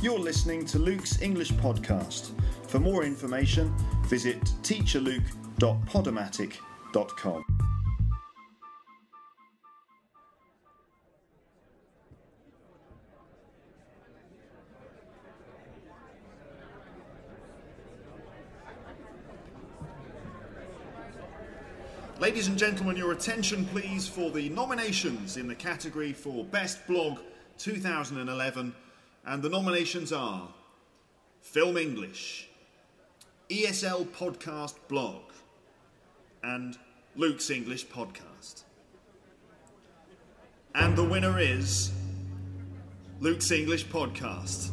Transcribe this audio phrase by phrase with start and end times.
[0.00, 2.30] You're listening to Luke's English podcast.
[2.68, 7.44] For more information, visit teacherluke.podomatic.com.
[22.20, 27.18] Ladies and gentlemen, your attention please for the nominations in the category for Best Blog
[27.58, 28.72] 2011.
[29.28, 30.48] And the nominations are
[31.42, 32.48] Film English,
[33.50, 35.20] ESL Podcast Blog,
[36.42, 36.78] and
[37.14, 38.62] Luke's English Podcast.
[40.74, 41.92] And the winner is
[43.20, 44.70] Luke's English Podcast.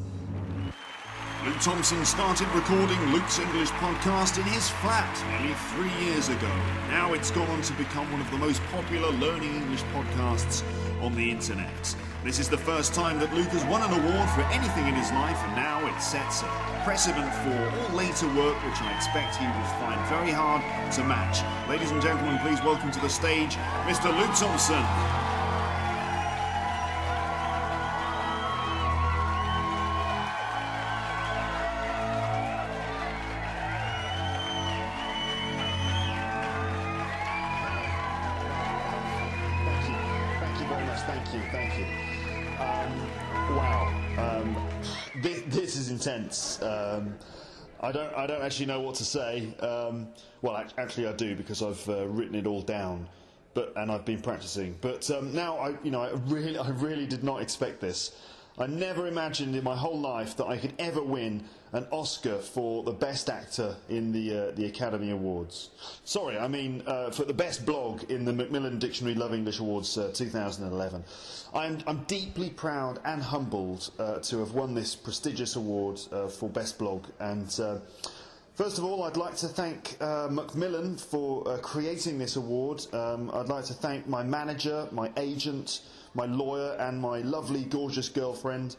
[1.43, 6.55] Luke Thompson started recording Luke's English podcast in his flat nearly three years ago.
[6.87, 10.63] Now it's gone on to become one of the most popular learning English podcasts
[11.03, 11.95] on the internet.
[12.25, 15.11] This is the first time that Luke has won an award for anything in his
[15.11, 19.45] life, and now it sets a precedent for all later work, which I expect he
[19.45, 21.45] will find very hard to match.
[21.69, 24.09] Ladies and gentlemen, please welcome to the stage Mr.
[24.09, 25.24] Luke Thompson.
[46.35, 46.61] Intense.
[46.61, 47.15] Um,
[47.81, 48.13] I don't.
[48.15, 49.53] I don't actually know what to say.
[49.59, 50.07] Um,
[50.41, 53.07] well, actually, I do because I've uh, written it all down,
[53.53, 54.77] but and I've been practicing.
[54.81, 58.15] But um, now, I you know, I really, I really did not expect this.
[58.57, 62.83] I never imagined in my whole life that I could ever win an Oscar for
[62.83, 65.71] the best actor in the uh, the Academy Awards.
[66.05, 69.97] Sorry, I mean uh, for the best blog in the Macmillan Dictionary Love English Awards
[69.97, 71.03] uh, 2011.
[71.53, 76.49] I'm I'm deeply proud and humbled uh, to have won this prestigious award uh, for
[76.49, 77.59] best blog and.
[77.59, 77.79] Uh,
[78.55, 82.85] First of all, I'd like to thank uh, Macmillan for uh, creating this award.
[82.93, 85.81] Um, I'd like to thank my manager, my agent,
[86.15, 88.75] my lawyer, and my lovely, gorgeous girlfriend,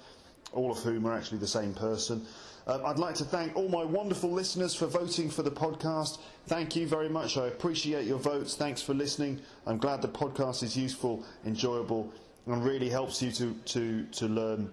[0.52, 2.26] all of whom are actually the same person.
[2.66, 6.18] Uh, I'd like to thank all my wonderful listeners for voting for the podcast.
[6.48, 7.36] Thank you very much.
[7.36, 8.56] I appreciate your votes.
[8.56, 9.40] Thanks for listening.
[9.66, 12.12] I'm glad the podcast is useful, enjoyable,
[12.46, 14.72] and really helps you to, to, to learn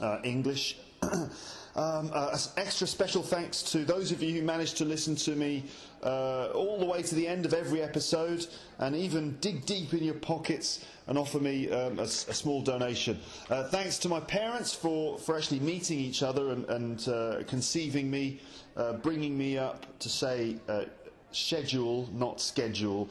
[0.00, 0.78] uh, English.
[1.02, 1.30] um,
[1.76, 5.64] uh, extra special thanks to those of you who managed to listen to me
[6.02, 8.46] uh, all the way to the end of every episode
[8.78, 13.18] and even dig deep in your pockets and offer me um, a, a small donation.
[13.50, 18.10] Uh, thanks to my parents for, for actually meeting each other and, and uh, conceiving
[18.10, 18.40] me,
[18.76, 20.84] uh, bringing me up to say uh,
[21.30, 23.08] schedule, not schedule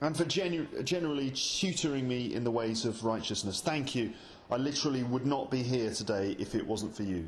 [0.00, 3.60] and for genu- generally tutoring me in the ways of righteousness.
[3.60, 4.12] Thank you.
[4.50, 7.26] I literally would not be here today if it wasn't for you.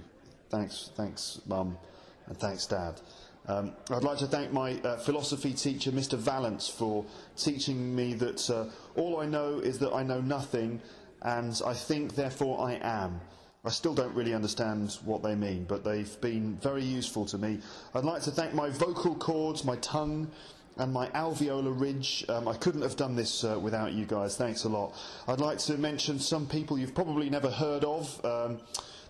[0.51, 1.79] Thanks, thanks, Mum,
[2.27, 3.01] and thanks, Dad.
[3.49, 6.19] Um, I'd like to thank my uh, philosophy teacher, Mr.
[6.19, 7.05] Valence, for
[7.37, 10.81] teaching me that uh, all I know is that I know nothing,
[11.23, 13.21] and I think, therefore, I am.
[13.65, 17.59] I still don't really understand what they mean, but they've been very useful to me.
[17.95, 20.31] I'd like to thank my vocal cords, my tongue,
[20.77, 22.25] and my alveolar ridge.
[22.29, 24.37] Um, I couldn't have done this uh, without you guys.
[24.37, 24.95] Thanks a lot.
[25.27, 28.25] I'd like to mention some people you've probably never heard of.
[28.25, 28.61] Um,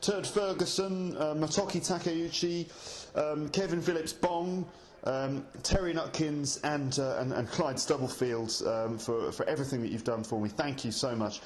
[0.01, 4.67] Turd Ferguson, uh, Matoki Takeuchi, um, Kevin Phillips Bong,
[5.05, 10.05] um, Terry Nutkins, and, uh, and, and Clyde Stubblefield um, for, for everything that you've
[10.05, 10.49] done for me.
[10.49, 11.41] Thank you so much.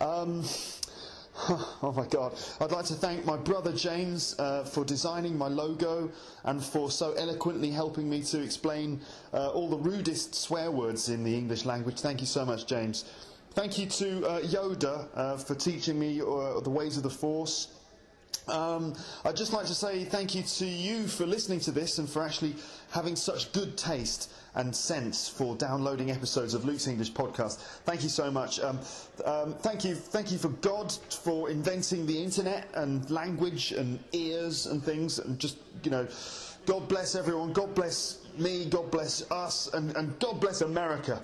[0.00, 0.44] Um,
[1.82, 2.34] Oh my God.
[2.60, 6.10] I'd like to thank my brother James uh, for designing my logo
[6.44, 9.00] and for so eloquently helping me to explain
[9.34, 12.00] uh, all the rudest swear words in the English language.
[12.00, 13.04] Thank you so much, James.
[13.50, 17.68] Thank you to uh, Yoda uh, for teaching me uh, the ways of the Force.
[18.48, 22.08] Um, I'd just like to say thank you to you for listening to this and
[22.08, 22.54] for actually
[22.90, 27.58] having such good taste and sense for downloading episodes of Luke's English podcast.
[27.84, 28.60] Thank you so much.
[28.60, 28.78] Um,
[29.24, 34.66] um, thank you, thank you for God for inventing the internet and language and ears
[34.66, 35.18] and things.
[35.18, 36.06] And just you know,
[36.66, 37.52] God bless everyone.
[37.52, 38.66] God bless me.
[38.66, 39.72] God bless us.
[39.74, 41.20] And, and God bless America.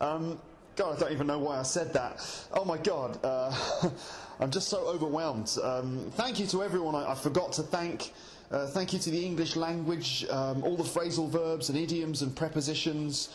[0.00, 0.38] Um,
[0.76, 2.46] God, I don't even know why I said that.
[2.52, 3.18] Oh my God.
[3.22, 3.90] Uh,
[4.40, 5.56] I'm just so overwhelmed.
[5.62, 8.12] Um, thank you to everyone I, I forgot to thank.
[8.50, 12.36] Uh, thank you to the English language, um, all the phrasal verbs and idioms and
[12.36, 13.30] prepositions,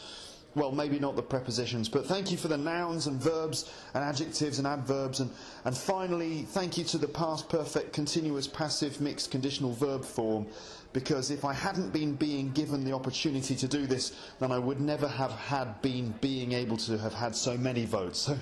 [0.55, 4.59] well, maybe not the prepositions, but thank you for the nouns and verbs and adjectives
[4.59, 5.19] and adverbs.
[5.19, 5.31] And,
[5.65, 10.47] and finally, thank you to the past perfect continuous passive mixed conditional verb form,
[10.93, 14.79] because if I hadn't been being given the opportunity to do this, then I would
[14.79, 18.29] never have had been being able to have had so many votes.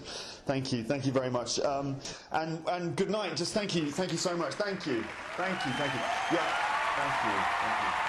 [0.48, 1.60] So thank you, thank you very much.
[1.60, 1.98] Um,
[2.32, 4.54] and, and good night, just thank you, thank you so much.
[4.54, 5.04] Thank you,
[5.36, 6.00] thank you, thank you.
[6.32, 6.48] Yeah,
[6.96, 8.07] thank you, thank you.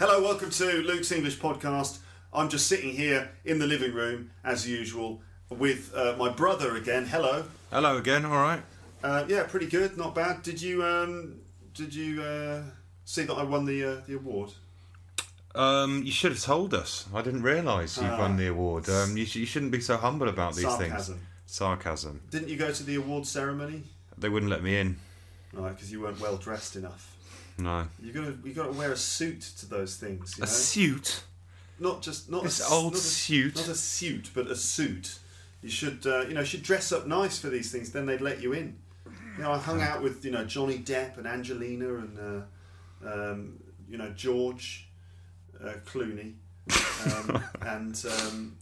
[0.00, 1.98] Hello, welcome to Luke's English podcast.
[2.32, 5.20] I'm just sitting here in the living room, as usual,
[5.50, 7.04] with uh, my brother again.
[7.06, 7.44] Hello.
[7.70, 8.24] Hello again.
[8.24, 8.62] All right.
[9.04, 10.42] Uh, yeah, pretty good, not bad.
[10.42, 11.40] Did you um,
[11.74, 12.62] did you uh,
[13.04, 14.50] see that I won the uh, the award?
[15.54, 17.06] Um, you should have told us.
[17.14, 18.18] I didn't realise you Ah.
[18.18, 18.88] won the award.
[18.88, 21.14] Um, you, sh- you shouldn't be so humble about these Sarcasm.
[21.16, 21.26] things.
[21.46, 22.20] Sarcasm.
[22.30, 23.82] Didn't you go to the award ceremony?
[24.16, 24.96] They wouldn't let me in.
[25.52, 27.09] Right, because you weren't well dressed enough.
[27.60, 27.86] No.
[28.02, 30.36] You got to you got to wear a suit to those things.
[30.38, 30.52] You A know?
[30.52, 31.22] suit.
[31.78, 33.56] not just not This a, old not a- suit.
[33.56, 35.18] not a suit, but a suit.
[35.62, 37.90] You should uh, you know should dress up nice for these things.
[37.92, 38.76] Then they'd let you in.
[39.36, 43.58] You know, I hung out with you know Johnny Depp and Angelina and uh, um,
[43.88, 44.88] you know George
[45.62, 46.34] uh, Clooney
[47.14, 48.56] um, and um,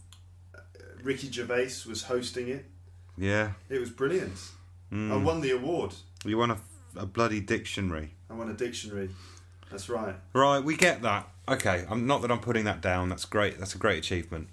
[1.03, 2.65] Ricky Gervais was hosting it.
[3.17, 3.51] Yeah.
[3.69, 4.37] It was brilliant.
[4.91, 5.23] I Mm.
[5.23, 5.93] won the award.
[6.25, 6.57] You won a,
[6.95, 8.11] a bloody dictionary.
[8.29, 9.09] I won a dictionary.
[9.71, 10.15] That's right.
[10.33, 10.59] Right.
[10.63, 11.27] We get that.
[11.47, 11.85] Okay.
[11.89, 13.09] I'm not that I'm putting that down.
[13.09, 13.59] That's great.
[13.59, 14.49] That's a great achievement.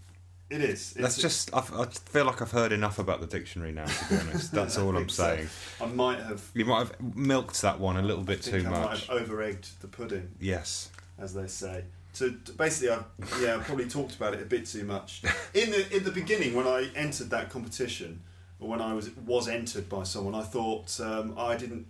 [0.48, 0.92] It is.
[0.92, 1.52] That's just.
[1.52, 3.86] I, I feel like I've heard enough about the dictionary now.
[3.86, 5.22] To be honest, that's all I'm think so.
[5.36, 5.48] saying.
[5.80, 6.42] I might have.
[6.54, 9.06] You might have milked that one a little bit too I might much.
[9.08, 10.30] have over-egged the pudding.
[10.40, 10.90] Yes.
[11.18, 11.84] as they say.
[12.12, 13.00] So basically, I
[13.40, 15.22] yeah, I probably talked about it a bit too much.
[15.54, 18.22] In the in the beginning, when I entered that competition,
[18.60, 21.86] or when I was was entered by someone, I thought um, I didn't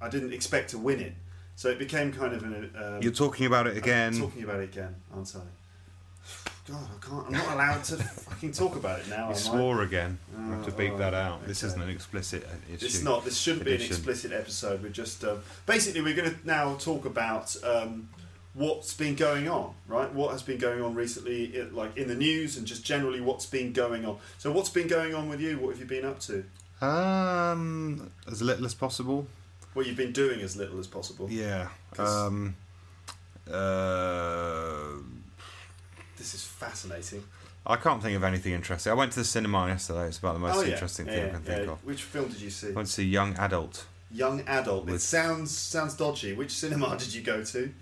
[0.00, 1.14] I didn't expect to win it.
[1.60, 2.70] So it became kind of an.
[2.74, 4.18] Um, You're talking about it I'm again.
[4.18, 5.40] talking about it again, aren't I?
[6.66, 7.26] God, I can't.
[7.26, 9.26] I'm not allowed to fucking talk about it now.
[9.26, 9.36] You I?
[9.36, 10.18] swore again.
[10.38, 11.46] I have to Oh, that out.
[11.46, 12.86] This isn't an explicit uh, issue.
[12.86, 13.26] It's not.
[13.26, 14.82] This shouldn't be an explicit episode.
[14.82, 18.08] We're just um, basically we're going to now talk about um,
[18.54, 20.10] what's been going on, right?
[20.14, 23.74] What has been going on recently, like in the news, and just generally what's been
[23.74, 24.16] going on.
[24.38, 25.58] So, what's been going on with you?
[25.58, 26.42] What have you been up to?
[26.80, 29.26] Um, as little as possible.
[29.74, 31.28] What you've been doing as little as possible.
[31.30, 31.68] Yeah.
[31.98, 32.56] Um,
[33.48, 34.92] uh,
[36.16, 37.22] This is fascinating.
[37.66, 38.90] I can't think of anything interesting.
[38.90, 40.06] I went to the cinema yesterday.
[40.08, 41.72] It's about the most oh yeah, interesting yeah, thing I can think yeah.
[41.72, 41.84] of.
[41.84, 42.68] Which film did you see?
[42.68, 44.88] I went to see Young Adult, Young adult.
[44.88, 46.32] It With- sounds sounds dodgy.
[46.32, 47.72] Which cinema did you go to?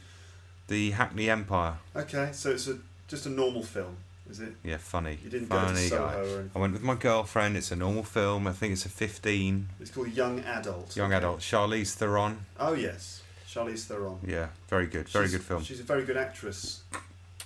[0.67, 1.79] the Hackney Empire.
[1.97, 3.97] Okay, so it's a just a normal film,
[4.31, 4.53] is it?
[4.63, 5.19] Yeah, funny.
[5.23, 6.51] You didn't go to funny Soho guy.
[6.55, 7.57] I went with my girlfriend.
[7.57, 8.47] It's a normal film.
[8.47, 9.69] I think it's a 15.
[9.81, 10.97] It's called Young Adult.
[10.97, 11.19] Young okay.
[11.19, 11.41] Adult.
[11.41, 12.45] Charlize Theron.
[12.59, 14.19] Oh yes, Charlize Theron.
[14.27, 15.09] Yeah, very good.
[15.09, 15.63] Very She's- good film.
[15.63, 16.83] She's a very good actress.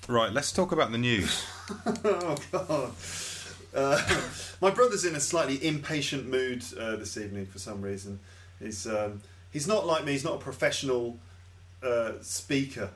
[0.09, 1.47] Right, let's talk about the news.
[2.05, 2.93] oh god.
[3.75, 4.21] Uh,
[4.61, 8.19] my brother's in a slightly impatient mood uh, this evening for some reason.
[8.59, 10.13] He's um, he's not like me.
[10.13, 11.19] He's not a professional
[11.83, 12.91] uh, speaker.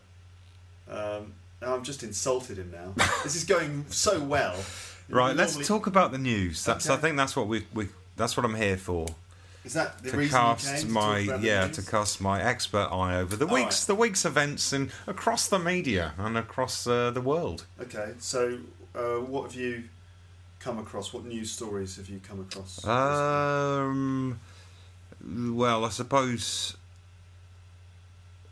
[0.90, 1.34] Um,
[1.68, 2.94] I'm just insulted him now.
[3.22, 4.56] this is going so well.
[5.08, 6.64] Right, let's Normally- talk about the news.
[6.64, 9.06] That's I think that's what we, we that's what I'm here for.
[9.64, 12.40] Is that the to reason you cast came to my the yeah to cast my
[12.40, 13.86] expert eye over the All week's right.
[13.88, 17.66] the week's events and across the media and across uh, the world.
[17.80, 18.58] Okay, so
[18.94, 19.84] uh, what have you
[20.60, 21.12] come across?
[21.12, 22.84] What news stories have you come across?
[22.86, 24.38] Um,
[25.24, 26.76] well, I suppose.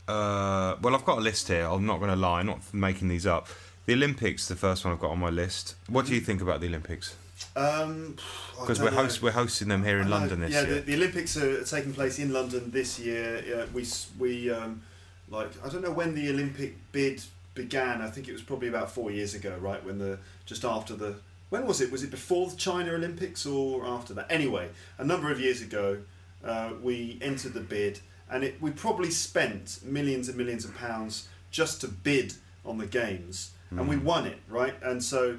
[0.07, 1.65] Uh, well, I've got a list here.
[1.67, 2.41] I'm not going to lie.
[2.41, 3.49] I'm not making these up.
[3.87, 5.75] The Olympics, the first one I've got on my list.
[5.89, 7.17] What do you think about the Olympics?
[7.57, 8.17] Um,
[8.59, 10.75] Because don't we're host we're hosting them here in London this yeah, year.
[10.77, 13.45] The, the Olympics are taking place in London this year.
[13.47, 13.87] Yeah, we
[14.19, 14.83] we um,
[15.29, 17.23] like I don't know when the Olympic bid
[17.55, 18.01] began.
[18.01, 19.85] I think it was probably about four years ago, right?
[19.85, 21.17] When the just after the
[21.51, 21.93] when was it?
[21.93, 24.27] Was it before the China Olympics or after that?
[24.31, 25.99] Anyway, a number of years ago,
[26.45, 28.01] uh, we entered the bid,
[28.35, 32.35] and it, we probably spent millions and millions of pounds just to bid
[32.67, 34.75] on the games, and we won it, right?
[34.83, 35.39] And so.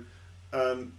[0.54, 0.94] Um,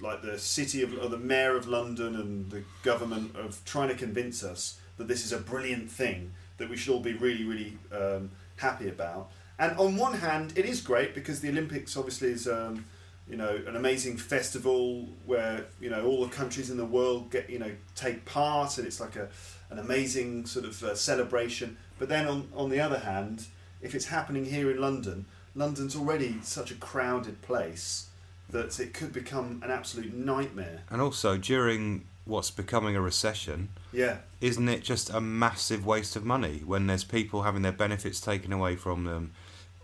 [0.00, 3.94] like the city of or the mayor of London and the government of trying to
[3.94, 7.78] convince us that this is a brilliant thing that we should all be really really
[7.92, 9.30] um, happy about.
[9.58, 12.84] And on one hand, it is great because the Olympics obviously is um,
[13.28, 17.48] you know an amazing festival where you know all the countries in the world get
[17.50, 19.28] you know take part and it's like a
[19.70, 21.76] an amazing sort of uh, celebration.
[21.98, 23.46] But then on on the other hand,
[23.80, 28.08] if it's happening here in London, London's already such a crowded place
[28.50, 30.82] that it could become an absolute nightmare.
[30.90, 36.24] And also during what's becoming a recession, Yeah, isn't it just a massive waste of
[36.24, 39.32] money when there's people having their benefits taken away from them?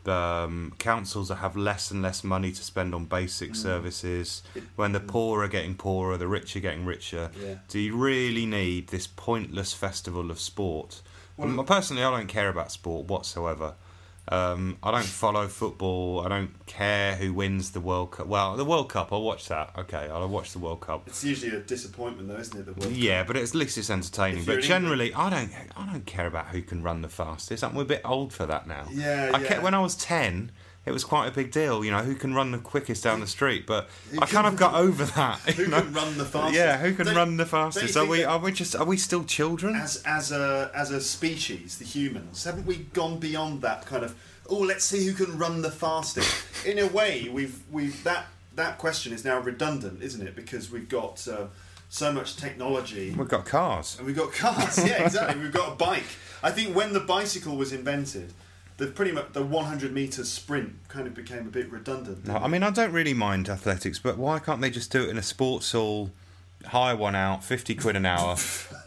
[0.09, 4.43] Um, councils that have less and less money to spend on basic services.
[4.77, 7.31] When the poor are getting poorer, the rich are getting richer.
[7.41, 7.57] Yeah.
[7.69, 11.03] Do you really need this pointless festival of sport?
[11.37, 13.75] Well- personally, I don't care about sport whatsoever.
[14.29, 16.21] Um, I don't follow football.
[16.25, 18.29] I don't care who wins the World Cup.
[18.29, 19.73] Well, the World Cup, I'll watch that.
[19.77, 21.09] Okay, I'll watch the World Cup.
[21.09, 22.67] it's usually a disappointment though, isn't it?
[22.67, 22.93] The World Cup?
[22.95, 24.45] Yeah, but at least it's entertaining.
[24.45, 25.51] But generally, I don't.
[25.77, 27.65] I don't care about who can run the fastest.
[27.65, 28.87] I'm a bit old for that now.
[28.93, 29.49] Yeah, I yeah.
[29.49, 30.53] Kept, when I was ten,
[30.85, 31.85] it was quite a big deal.
[31.85, 33.67] You know, who can run the quickest down the street?
[33.67, 35.39] But Who I kind of got over that.
[35.57, 35.81] Who know?
[35.83, 36.55] can run the fastest?
[36.57, 37.97] Yeah, who can Don't- run the fastest?
[37.97, 38.25] Are we?
[38.25, 38.75] Are we just?
[38.75, 39.75] Are we still children?
[39.77, 44.15] as as a as a species, the humans, haven't we gone beyond that kind of
[44.51, 46.45] oh let's see who can run the fastest?
[46.67, 50.35] In a way, we've we've that that question is now redundant, isn't it?
[50.37, 51.47] Because we've got uh,
[51.89, 53.97] so much technology We've got cars.
[53.99, 54.79] and we've got cars.
[54.85, 55.41] yeah, exactly.
[55.43, 56.05] We've got a bike.
[56.43, 58.33] I think when the bicycle was invented,
[58.77, 62.27] the pretty much the 100 meter sprint kind of became a bit redundant.
[62.27, 65.11] No, I mean, I don't really mind athletics, but why can't they just do it
[65.11, 66.11] in a sports hall?
[66.65, 68.37] Hire one out, fifty quid an hour.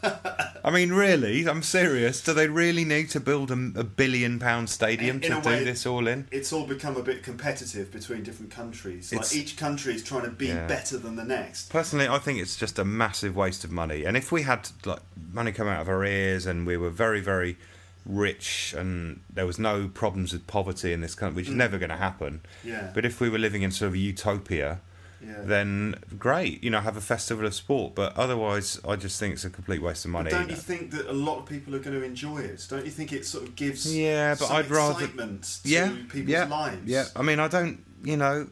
[0.63, 2.22] I mean, really, I'm serious.
[2.24, 5.42] Do they really need to build a, a billion pound stadium In- in to a
[5.42, 6.25] do way- this all in?
[6.32, 9.12] it's all become a bit competitive between different countries.
[9.12, 10.65] It's- like each country is trying to be Yeah.
[10.68, 11.70] better than the next.
[11.70, 14.06] Personally, I think it's just a massive waste of money.
[14.06, 15.00] And if we had like
[15.34, 17.58] money come out of our ears and we were very, very
[18.05, 21.89] rich and there was no problems with poverty in this country, which is never going
[21.89, 22.41] to happen.
[22.63, 22.69] Mm.
[22.69, 22.91] Yeah.
[22.93, 24.79] But if we were living in sort of a utopia,
[25.25, 25.41] Yeah.
[25.43, 27.95] then great, you know, have a festival of sport.
[27.95, 30.29] But otherwise, I just think it's a complete waste of money.
[30.29, 32.63] But don't you think that a lot of people are going to enjoy it?
[32.69, 36.45] Don't you think it sort of gives Yeah, but I'd rather- to yeah, people's yeah,
[36.45, 36.85] lives?
[36.85, 38.47] Yeah, I mean, I don't, you know,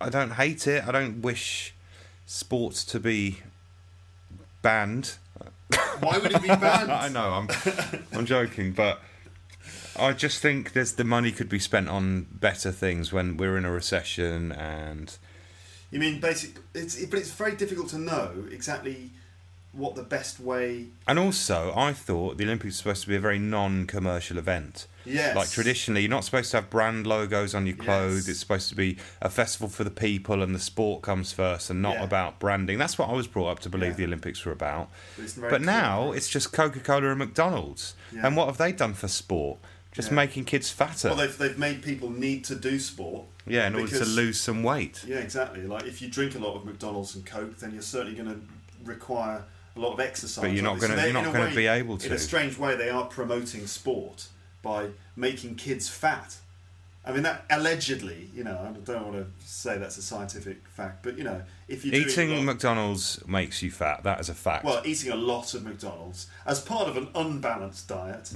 [0.00, 0.86] I don't hate it.
[0.86, 1.72] I don't wish
[2.26, 3.38] sports to be
[4.60, 5.14] banned.
[6.00, 6.92] Why would it be banned?
[6.92, 7.48] I know, I'm,
[8.12, 9.00] I'm joking, but
[9.98, 13.64] I just think there's the money could be spent on better things when we're in
[13.64, 15.16] a recession and
[15.90, 16.56] You mean basic?
[16.74, 19.10] It's but it's very difficult to know exactly
[19.72, 20.86] what the best way.
[21.06, 24.86] and also I thought the Olympics were supposed to be a very non-commercial event.
[25.06, 25.36] Yes.
[25.36, 28.26] Like traditionally, you're not supposed to have brand logos on your clothes.
[28.26, 28.28] Yes.
[28.28, 31.80] It's supposed to be a festival for the people, and the sport comes first, and
[31.80, 32.04] not Yeah.
[32.04, 32.78] about branding.
[32.78, 33.96] That's what I was brought up to believe Yeah.
[33.96, 34.90] the Olympics were about.
[35.16, 37.94] But But now it's just Coca Cola and McDonald's.
[38.12, 38.26] Yeah.
[38.26, 39.58] And what have they done for sport?
[39.92, 41.08] Just making kids fatter.
[41.08, 43.24] Well, they've they've made people need to do sport.
[43.46, 45.02] yeah, in order to lose some weight.
[45.06, 45.62] Yeah, exactly.
[45.66, 48.40] Like if you drink a lot of McDonald's and Coke, then you're certainly going to
[48.84, 49.44] require
[49.74, 50.42] a lot of exercise.
[50.42, 52.76] But you're not gonna- They- you're in not gonna be able In a strange way,
[52.76, 54.26] they are promoting sport
[54.62, 56.36] by making kids fat.
[57.04, 61.04] I mean, that allegedly, you know, I don't want to say that's a scientific fact,
[61.04, 64.02] but you know, if you Eating McDonald's makes you fat.
[64.02, 64.64] That is a fact.
[64.64, 68.32] well, eating a lot of McDonald's as part of an unbalanced diet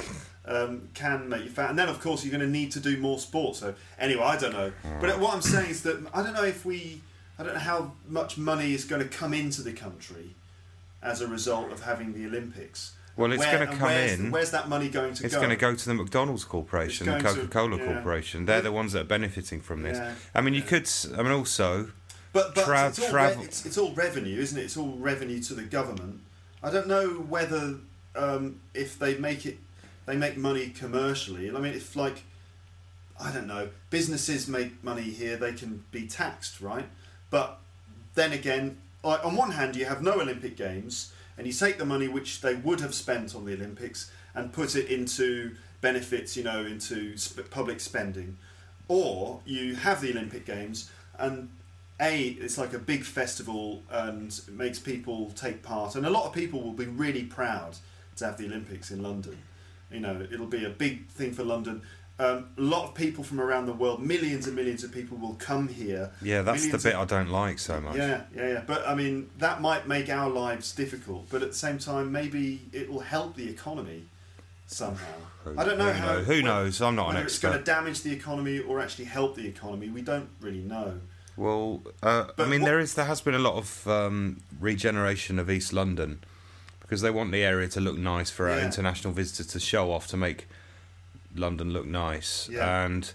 [0.47, 2.97] um, can make you fat, and then of course you're going to need to do
[2.99, 3.57] more sport.
[3.57, 6.65] So anyway, I don't know, but what I'm saying is that I don't know if
[6.65, 7.01] we,
[7.41, 10.37] I don't know how much money is going to come into the country
[11.03, 12.93] as a result of having the Olympics.
[13.21, 15.27] Well, it's Where- gonna and come where's, in- Where's that money going to go?
[15.27, 15.41] it's go?
[15.43, 17.93] going to go to the McDonald's Corporation, the It's going to- Coca Cola yeah.
[17.93, 18.47] Corporation.
[18.47, 19.99] They're the ones that are benefiting from this.
[19.99, 20.83] Yeah, I mean, you could.
[20.85, 21.91] s- I mean, also,
[22.33, 24.63] But, but Tra- it's, all travel- re- it's, it's all revenue, isn't it?
[24.63, 26.21] It's all revenue to the government.
[26.63, 27.77] I don't know whether
[28.17, 29.59] um, if they make it,
[30.07, 31.51] they make money commercially.
[31.51, 32.23] I mean, if like,
[33.23, 36.87] I don't know, businesses make money here, they can be taxed, right?
[37.29, 37.59] But
[38.15, 41.87] then again, like, on one hand, you have no Olympic Games, and you take the
[41.87, 46.45] money which they would have spent on the Olympics and put it into benefits, you
[46.45, 48.37] know, into sp- public spending,
[48.89, 51.49] or you have the Olympic Games and
[51.99, 56.35] a it's like a big festival and makes people take part, and a lot of
[56.35, 57.79] people will be really proud
[58.17, 59.39] to have the Olympics in London.
[59.91, 61.81] You know, it'll be a big thing for London.
[62.21, 65.35] Um, a lot of people from around the world, millions and millions of people will
[65.39, 66.11] come here.
[66.21, 67.97] yeah, that's the bit of- I don't like so much.
[67.97, 68.63] yeah, yeah, yeah.
[68.67, 71.31] But I mean, that might make our lives difficult.
[71.31, 74.05] But at the same time, maybe it will help the economy
[74.67, 75.07] somehow.
[75.57, 76.13] I don't know Who how.
[76.13, 76.27] knows?
[76.27, 76.83] Who knows?
[76.83, 79.89] I'm not an whether it's going to damage the economy or actually help the economy.
[79.89, 81.01] We don't really know.
[81.39, 85.39] Well, uh, I mean, what- there is there has been a lot of um, regeneration
[85.39, 86.21] of East London
[86.83, 90.07] because they want the area to look nice for our international visitors to show off
[90.09, 90.47] to make
[91.35, 92.49] London look nice.
[92.51, 92.85] Yeah.
[92.85, 93.13] And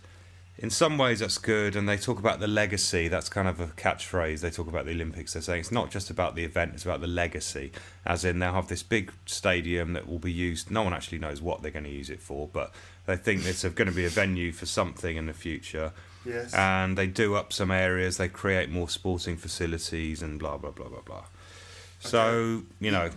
[0.58, 3.08] in some ways that's good and they talk about the legacy.
[3.08, 4.40] That's kind of a catchphrase.
[4.40, 5.34] They talk about the olympics.
[5.34, 7.72] They're saying it's not just about the event it's about the legacy.
[8.06, 10.72] As in they'll have this big stadium that will be used.
[10.72, 12.72] No one actually knows what they're going to use it for but
[13.06, 15.92] they think it's going to be a venue for something in the future.
[16.26, 16.56] Yes.
[16.56, 18.18] and they do up some areas.
[18.18, 21.26] They create more sporting facilities and blah blah blah blah blah.
[22.00, 23.10] So you know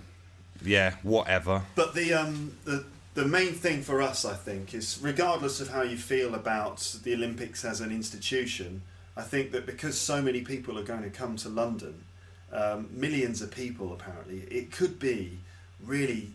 [0.65, 1.63] yeah whatever.
[1.75, 2.85] But the um the
[3.19, 7.15] the main thing for us, I think, is regardless of how you feel about the
[7.15, 8.83] Olympics as an institution,
[9.17, 12.05] I think that because so many people are going to come to London,
[12.53, 15.39] um, millions of people apparently, it could be
[15.85, 16.31] really,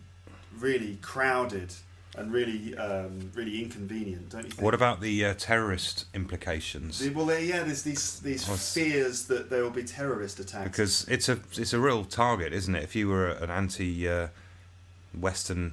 [0.58, 1.72] really crowded
[2.16, 4.60] and really, um, really inconvenient, don't you think?
[4.62, 9.24] what about the uh, terrorist implications The- Well, there, yeah, there's these these What's- fears
[9.24, 10.68] that there will be terrorist attacks.
[10.70, 12.82] because it's a it's a real target, isn't it?
[12.84, 14.28] If you were an anti uh,
[15.18, 15.72] Western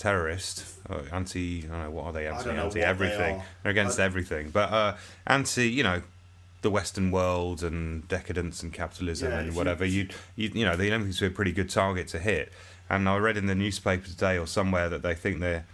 [0.00, 0.64] terrorist,
[1.12, 3.36] anti I don't know what are they anti anti what they everything.
[3.36, 3.44] are.
[3.62, 6.02] They're against I- everything, but uh, anti you know
[6.62, 9.84] the Western world and decadence and capitalism Yeah, and whatever.
[9.84, 12.50] You, you you know the Olympics be a pretty good target to hit.
[12.88, 15.64] And I read in the newspaper today or somewhere that they think there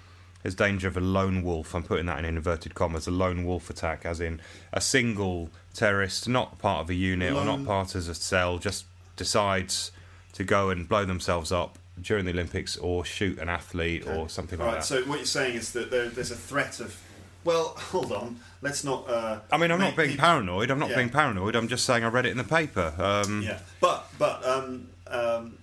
[0.42, 1.74] there's danger of a lone wolf.
[1.74, 4.40] I'm putting that in inverted commas, a lone wolf attack, as in
[4.72, 8.84] a single terrorist, not part of a unit or not part of a cell, just
[9.16, 9.92] decides
[10.34, 14.58] to go and blow themselves up during the Olympics or shoot an athlete or something
[14.58, 14.72] like that.
[14.74, 14.80] Right.
[14.80, 14.84] that.
[14.86, 16.96] So what you're saying is that there, there's a threat of.
[17.44, 18.40] Well, hold on.
[18.62, 19.08] Let's not.
[19.08, 20.70] Uh, I mean, I'm not being people- paranoid.
[20.70, 20.96] I'm not Yeah.
[20.96, 21.54] being paranoid.
[21.56, 22.92] I'm just saying I read it in the paper.
[22.98, 25.58] Um, Yeah, but but um, um,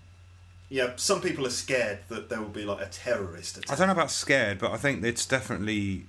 [0.70, 3.72] yeah, some people are scared that there will be like a terrorist attack.
[3.72, 6.06] I don't know about scared, but I think it's definitely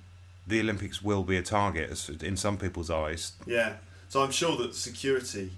[0.47, 3.33] the Olympics will be a target in some people's eyes.
[3.45, 3.73] Yeah,
[4.09, 5.51] so I'm sure that security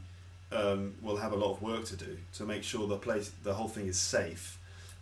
[0.52, 3.54] um, will have a lot of work to do to make sure the place, the
[3.54, 4.57] whole thing is safe.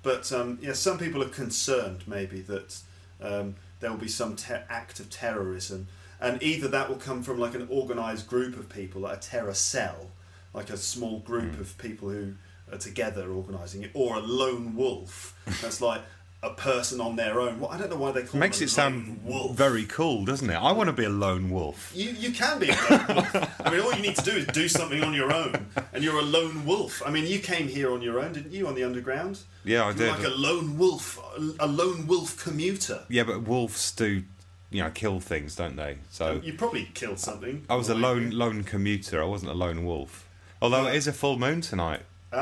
[0.05, 2.77] But um, yeah, some people are concerned maybe that
[3.19, 5.87] um, there will be some te- act of terrorism,
[6.21, 9.55] and either that will come from like an organised group of people, like a terror
[9.55, 10.11] cell,
[10.53, 12.35] like a small group of people who
[12.71, 15.35] are together organising it, or a lone wolf.
[15.59, 16.03] That's like
[16.45, 17.59] a person on their own.
[17.59, 19.55] Well, I don't know why they call it Makes it sound wolf.
[19.55, 20.55] very cool, doesn't it?
[20.55, 21.91] I want to be a lone wolf.
[21.95, 23.61] You, you can be a lone wolf.
[23.61, 26.19] I mean, all you need to do is do something on your own, and you're
[26.19, 27.01] a lone wolf.
[27.05, 29.39] I mean, you came here on your own, didn't you, on the underground?
[29.63, 30.09] Yeah, I You're did.
[30.11, 31.19] like a lone wolf,
[31.59, 33.03] a lone wolf commuter.
[33.09, 34.23] Yeah, but wolves do,
[34.69, 35.97] you know, kill things, don't they?
[36.11, 37.65] So um, You probably killed something.
[37.69, 39.21] I was a on the way lone lone commuter.
[39.21, 40.27] I wasn't a lone wolf.
[40.61, 42.01] Although it is a full moon tonight.
[42.31, 42.41] Um,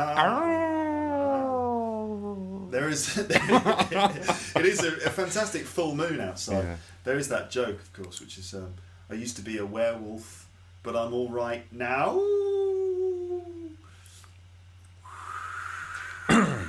[2.73, 6.63] There is, it is a, a fantastic full moon outside.
[6.63, 6.75] Yeah.
[7.03, 8.73] There is that joke, of course, which is, um,
[9.11, 10.47] I used to be a werewolf,
[10.81, 12.19] but I'm all right now.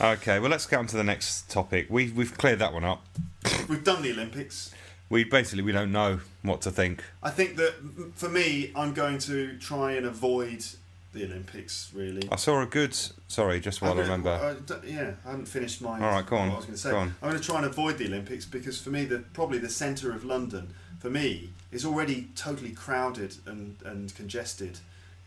[0.00, 1.88] Okay, well let's get on to the next topic.
[1.90, 3.04] We we've cleared that one up.
[3.68, 4.72] We've done the Olympics.
[5.10, 7.02] We basically we don't know what to think.
[7.20, 7.74] I think that
[8.14, 10.64] for me, I'm going to try and avoid
[11.12, 11.90] the Olympics.
[11.94, 12.28] Really.
[12.30, 12.96] I saw a good.
[13.28, 14.30] Sorry, just while I I'm remember.
[14.30, 15.94] uh, d- yeah, I haven't finished my.
[16.00, 16.90] All right, go on, I was going to say.
[16.90, 17.14] go on.
[17.22, 20.12] I'm going to try and avoid the Olympics because for me, the probably the centre
[20.12, 24.78] of London for me is already totally crowded and and congested,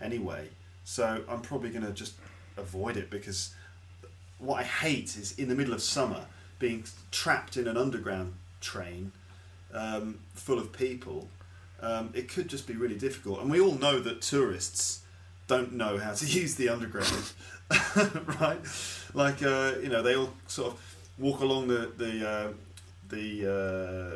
[0.02, 0.50] anyway.
[0.84, 2.13] So I'm probably going to just
[2.58, 3.54] avoid it because
[4.39, 6.26] what I hate is in the middle of summer
[6.60, 9.12] being trapped in an underground train
[9.74, 11.28] um, full of people.
[11.82, 15.00] Um, it could just be really difficult, and we all know that tourists
[15.51, 17.33] don't know how to use the underground,
[18.39, 18.59] right?
[19.13, 22.47] Like uh, you know, they all sort of walk along the the uh,
[23.09, 23.27] the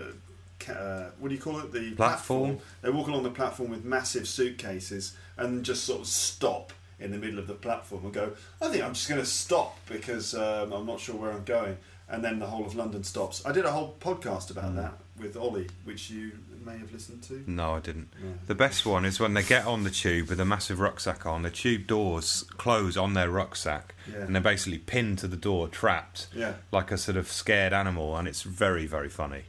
[0.10, 0.14] uh,
[0.60, 1.72] ca- uh, what do you call it?
[1.74, 2.60] The Platform.
[2.82, 7.18] They walk along the platform with massive suitcases and just sort of stop in the
[7.18, 10.72] middle of the platform and go, I think I'm just going to stop because um,
[10.72, 11.76] I'm not sure where I'm going.
[12.08, 13.46] And then the whole of London stops.
[13.46, 14.78] I did a whole podcast about Hmm.
[14.78, 16.32] that with Ollie, which you
[16.66, 17.44] may have listened to.
[17.48, 18.10] No, I didn't.
[18.48, 21.44] The best one is when they get on the tube with a massive rucksack on.
[21.44, 24.20] The tube doors close on their rucksack, Yeah.
[24.24, 26.54] and they're basically pinned to the door, trapped, Yeah.
[26.72, 29.44] like a sort of scared animal, and it's very, very funny.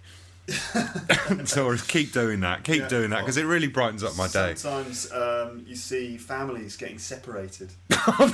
[1.45, 2.63] so keep doing that.
[2.63, 2.89] Keep Yeah.
[2.89, 4.55] doing that because it really brightens up my day.
[4.55, 7.71] Sometimes um, you see families getting separated.
[7.91, 8.29] Saw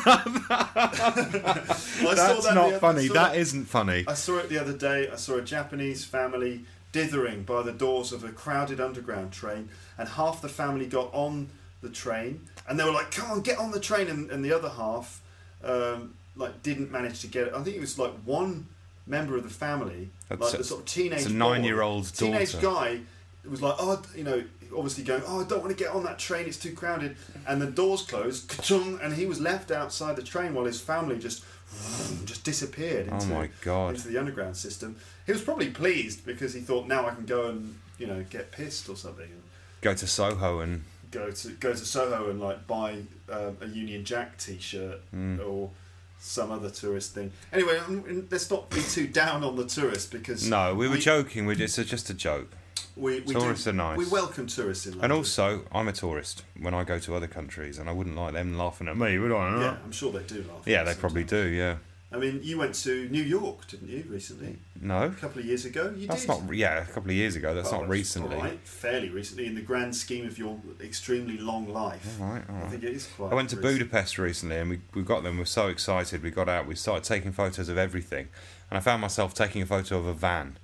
[2.14, 3.09] That's that not the- funny.
[3.09, 4.05] That isn't funny.
[4.07, 5.09] I saw it the other day.
[5.11, 10.09] I saw a Japanese family dithering by the doors of a crowded underground train, and
[10.11, 11.48] half the family got on
[11.83, 14.52] the train, and they were like, "Come on, get on the train," and, and the
[14.52, 15.20] other half,
[15.64, 17.55] um, like, didn't manage to get it.
[17.55, 18.66] I think it was like one
[19.07, 22.52] member of the family, That's like a- the sort of teenage, it's a nine-year-old teenage
[22.52, 22.66] daughter.
[22.66, 23.00] guy,
[23.50, 26.18] was like, "Oh, you know." Obviously, going, oh, I don't want to get on that
[26.18, 27.14] train; it's too crowded.
[27.46, 31.44] And the doors closed, and he was left outside the train while his family just
[32.24, 33.94] just disappeared into, Oh my God.
[33.96, 34.96] into the underground system.
[35.26, 38.52] He was probably pleased because he thought now I can go and you know get
[38.52, 39.42] pissed or something and
[39.80, 42.98] Go to Soho and go to go to Soho and like buy
[43.30, 45.40] um, a Union Jack T-shirt Hmm.
[45.44, 45.70] or
[46.20, 47.32] some other tourist thing.
[47.52, 47.80] Anyway,
[48.30, 51.46] let's not be too down on the tourists because no, we were joking.
[51.46, 52.48] We're it's just a joke.
[52.96, 53.98] We, we Tourists do, are nice.
[53.98, 55.05] We welcome tourists in London.
[55.05, 58.35] And also, I'm a tourist when I go to other countries, and I wouldn't like
[58.35, 59.61] them laughing at me, would I?
[59.61, 60.66] yeah, I'm sure they do laugh.
[60.66, 61.46] Yeah, they probably do.
[61.46, 61.76] Yeah.
[62.14, 64.59] I mean, you went to New York, didn't you, recently?
[64.78, 66.28] No, A couple of years ago, you that's did.
[66.28, 66.55] not.
[66.55, 67.55] Yeah, a couple of years ago.
[67.55, 68.37] That's Well, not that's recently.
[68.37, 72.20] all right, fairly recently, in the grand scheme of your extremely long life.
[72.20, 73.33] All right, all I think it is quite.
[73.33, 73.78] I went to recent.
[73.78, 75.38] Budapest recently, and we we got them.
[75.38, 76.22] we're so excited.
[76.22, 76.66] We got out.
[76.66, 78.28] We started taking photos of everything,
[78.70, 80.59] and I found myself taking a photo of a van,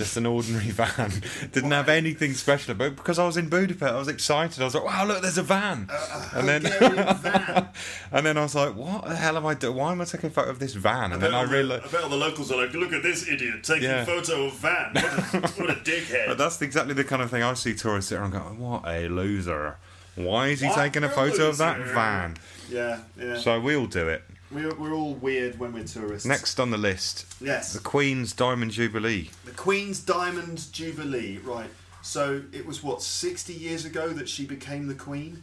[0.00, 1.12] just an ordinary van.
[1.52, 2.88] Didn't have anything special about.
[2.88, 2.96] it.
[2.96, 4.60] Because I was in Budapest, I was excited.
[4.60, 6.62] I was like, "Wow, look, there's a van!" Uh, uh, and then
[7.22, 7.68] van.
[8.12, 9.76] and then I was like, "What the hell am I doing?
[9.76, 11.84] Why am I taking a photo of this van?" And then I realized.
[11.84, 14.02] I bet all the locals are like, look at this idiot taking Yeah.
[14.02, 14.94] a photo of van.
[14.94, 16.26] What a, what a dickhead.
[16.28, 19.08] But that's exactly the kind of thing I see tourists there and go, "What a
[19.08, 19.76] loser!
[20.16, 22.36] Why is he What taking a a photo of that van?"
[22.70, 23.38] yeah, yeah.
[23.38, 24.22] So we'll do it.
[24.50, 26.26] We're, we're all weird when we're tourists.
[26.26, 27.72] Next on the list, Yes.
[27.72, 29.30] the Queen's Diamond Jubilee.
[29.44, 31.70] The Queen's Diamond Jubilee, right.
[32.02, 35.42] So it was what, 60 years ago that she became the Queen?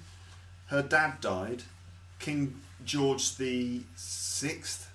[0.68, 1.64] Her dad died,
[2.20, 4.90] King George the Sixth.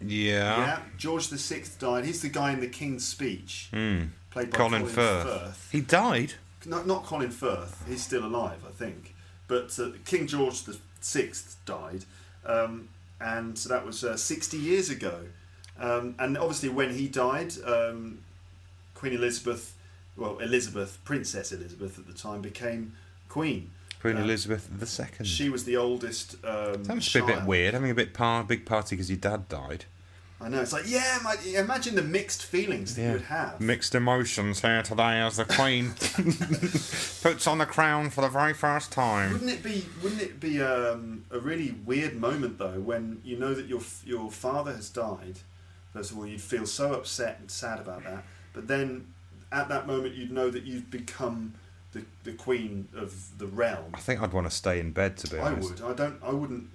[0.00, 0.58] Yeah.
[0.58, 2.04] Yeah, George the Sixth died.
[2.04, 4.04] He's the guy in the King's Speech, Hmm.
[4.30, 5.24] played by Colin Colin, Firth.
[5.26, 5.68] Firth.
[5.72, 6.34] He died.
[6.66, 7.82] Not, not Colin Firth.
[7.88, 9.14] He's still alive, I think.
[9.48, 12.04] But uh, King George the Sixth died,
[12.44, 12.88] um,
[13.20, 15.20] and so that was uh, 60 years ago.
[15.78, 18.18] Um, and obviously, when he died, um,
[18.94, 19.76] Queen Elizabeth,
[20.16, 22.94] well, Elizabeth, Princess Elizabeth at the time, became
[23.28, 23.70] Queen.
[24.00, 25.24] Queen Uh, Elizabeth II.
[25.26, 26.34] She was the oldest.
[26.44, 29.18] Um, that must be a bit weird, having a bit par- big party because your
[29.18, 29.84] dad died.
[30.40, 30.60] I know.
[30.60, 33.60] It's like, yeah, my, imagine the mixed feelings that you would have.
[33.60, 35.90] Mixed emotions here today as the Queen
[37.22, 39.32] puts on the crown for the very first time.
[39.32, 39.84] Wouldn't it be?
[40.02, 44.30] Wouldn't it be um, a really weird moment though, when you know that your your
[44.30, 45.40] father has died?
[45.92, 48.22] First of all, you'd feel so upset and sad about that,
[48.52, 49.06] but then
[49.50, 51.54] at that moment, you'd know that you've become
[51.92, 53.90] the the queen of the realm.
[53.94, 55.70] I think I'd want to stay in bed, to be I honest.
[55.70, 55.82] would.
[55.82, 56.22] I don't.
[56.22, 56.68] I wouldn't.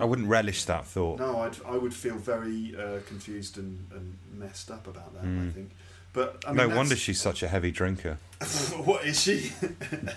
[0.00, 1.20] I wouldn't relish that thought.
[1.20, 1.56] No, I'd.
[1.64, 5.22] I would feel very uh, confused and, and messed up about that.
[5.24, 5.70] I think.
[6.14, 8.16] But I mean, no that's- wonder she's such a heavy drinker.
[8.84, 9.52] what is she?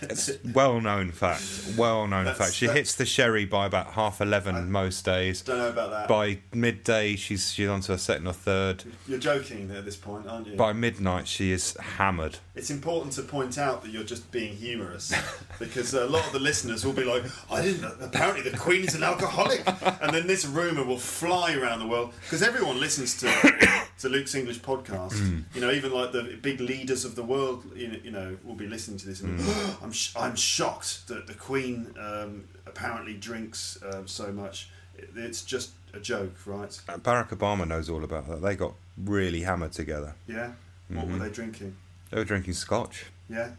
[0.01, 1.43] It's well known fact.
[1.77, 2.53] Well known That's- fact.
[2.55, 5.41] She that's- hits the sherry by about half eleven most days.
[5.41, 6.07] Don't know about that.
[6.07, 8.83] By midday, she's she's on to a second or third.
[9.07, 10.55] You're joking at this point, aren't you?
[10.55, 12.37] By midnight, she is hammered.
[12.55, 15.13] It's important to point out that you're just being humorous
[15.59, 18.93] because a lot of the listeners will be like, I didn't apparently the Queen is
[18.95, 19.63] an alcoholic.
[20.01, 23.27] And then this rumour will fly around the world because everyone listens to,
[23.99, 25.13] to Luke's English podcast.
[25.17, 25.39] Hmm.
[25.53, 28.55] You know, even like the big leaders of the world, you know, you know will
[28.55, 29.83] be listening to this and Hmm.
[29.85, 34.69] I'm, sh- I'm shocked that the Queen um, apparently drinks um, so much.
[35.15, 36.69] It's just a joke, right?
[36.87, 38.41] Barack Obama knows all about that.
[38.41, 40.15] They got really hammered together.
[40.27, 40.51] Yeah?
[40.89, 41.19] What Mm-hmm.
[41.19, 41.75] were they drinking?
[42.09, 43.05] They were drinking scotch.
[43.29, 43.49] Yeah?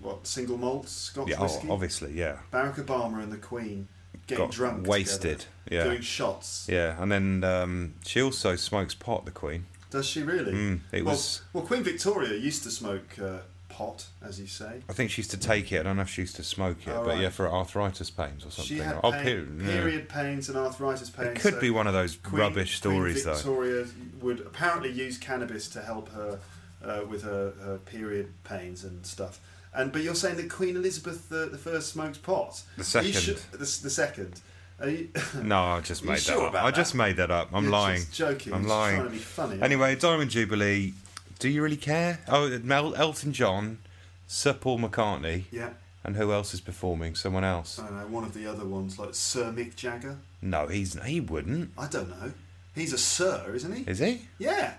[0.00, 1.28] What, single malt Scotch.
[1.28, 1.68] Yeah, whiskey?
[1.68, 2.38] oh, obviously, yeah.
[2.52, 3.86] Barack Obama and the Queen
[4.26, 5.84] getting Got drunk, wasted, together, yeah.
[5.84, 6.66] doing shots.
[6.68, 9.66] Yeah, and then um, she also smokes pot, the Queen.
[9.90, 10.52] Does she really?
[10.52, 14.80] Mm, it well, was- well, Queen Victoria used to smoke uh, pot, as you say.
[14.88, 15.80] I think she used to take it.
[15.80, 17.20] I don't know if she used to smoke it, Oh, but right.
[17.22, 18.64] yeah, for arthritis pains or something.
[18.76, 19.72] She had Oh, pain- peri- yeah.
[19.80, 21.28] period pains and arthritis pains.
[21.38, 23.32] It could so be one of those Queen- rubbish stories, though.
[23.32, 23.62] Queen though.
[23.62, 23.86] Victoria
[24.20, 26.38] would apparently use cannabis to help her
[26.84, 29.40] uh, with her, her period pains and stuff.
[29.74, 32.62] And but you're saying that Queen Elizabeth the, the first smoked pot.
[32.76, 33.12] The second.
[33.14, 34.40] su- the, the second.
[34.84, 35.08] You,
[35.42, 36.64] No, I just made sure that up.
[36.64, 36.76] I that?
[36.76, 37.48] just made that up.
[37.52, 37.96] I'm You're lying.
[38.00, 38.52] just joking.
[38.52, 38.96] I'm You're lying.
[38.96, 39.62] trying to be funny.
[39.62, 40.94] Anyway, Diamond Jubilee.
[41.38, 42.20] Do you really care?
[42.28, 43.78] Oh, Mel, Elton John,
[44.26, 45.70] Sir Paul McCartney, Yeah.
[46.04, 47.14] and who else is performing?
[47.14, 47.78] Someone else?
[47.78, 50.18] I don't know, one of the other ones, like Sir Mick Jagger.
[50.42, 51.70] No, he's he wouldn't.
[51.78, 52.32] I don't know.
[52.74, 53.82] He's a Sir, isn't he?
[53.90, 54.22] Is he?
[54.38, 54.74] Yeah.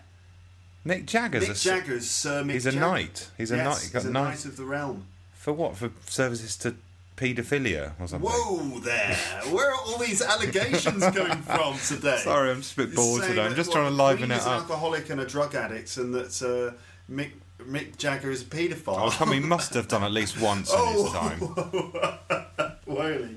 [0.85, 1.71] Nick Jagger's a sir.
[1.73, 2.53] Mick a Jagger's Sir Mick Jagger.
[2.53, 2.79] He's a Jagger.
[2.81, 3.29] knight.
[3.37, 3.81] He's a yes, knight.
[3.91, 4.23] He he's a knight.
[4.29, 5.05] knight of the realm.
[5.33, 5.75] For what?
[5.77, 6.75] For services to
[7.19, 8.29] paedophilia or something?
[8.31, 9.15] Whoa there!
[9.51, 12.17] Where are all these allegations coming from today?
[12.23, 13.41] Sorry, I'm just a bit bored today.
[13.41, 14.61] I'm just trying to liven it is an up.
[14.61, 16.77] alcoholic and a drug addict, and that uh,
[17.11, 19.07] Mick Mick Jagger is a paedophile.
[19.07, 21.39] Oh, come, he must have done at least once in his time.
[22.85, 23.35] Whaley.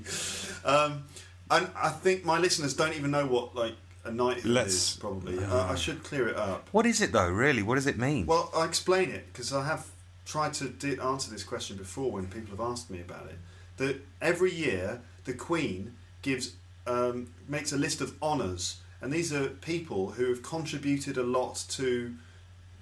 [0.65, 1.05] Um,
[1.51, 4.97] and I think my listeners don't even know what like a knighthood Let's- is.
[5.01, 6.69] Probably, uh, I should clear it up.
[6.73, 7.29] What is it though?
[7.31, 7.63] Really?
[7.63, 8.27] What does it mean?
[8.27, 9.87] Well, I'll explain it because I have
[10.25, 13.37] tried to di- answer this question before when people have asked me about it.
[13.77, 16.55] That every year the Queen gives
[16.87, 21.65] um, makes a list of honours, and these are people who have contributed a lot
[21.71, 22.15] to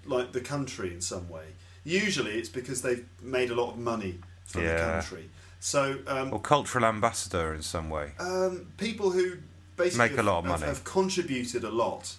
[0.06, 1.44] like the country in some way.
[1.84, 5.30] Usually, it's because they've made a lot of money from the country.
[5.60, 8.12] So um, Or cultural ambassador in some way.
[8.18, 9.36] um, people who
[9.76, 10.66] basically Make a lot of have, money.
[10.70, 12.14] have contributed a lot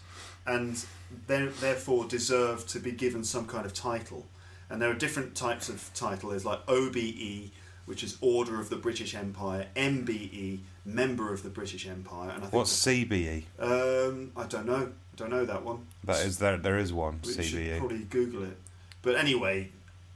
[0.46, 0.84] and
[1.28, 4.26] therefore deserve to be given some kind of title.
[4.70, 6.30] And there are different types of title.
[6.30, 7.52] There's like OBE,
[7.92, 12.42] which is Order of the British Empire, MBE, Member of the British Empire, and I
[12.44, 13.44] think What's CBE?
[13.60, 14.94] um, I don't know.
[14.94, 15.88] I don't know that one.
[16.06, 16.56] That is there.
[16.56, 17.80] There is one We should CBE.
[17.80, 18.58] probably Google it.
[19.02, 19.72] But anyway,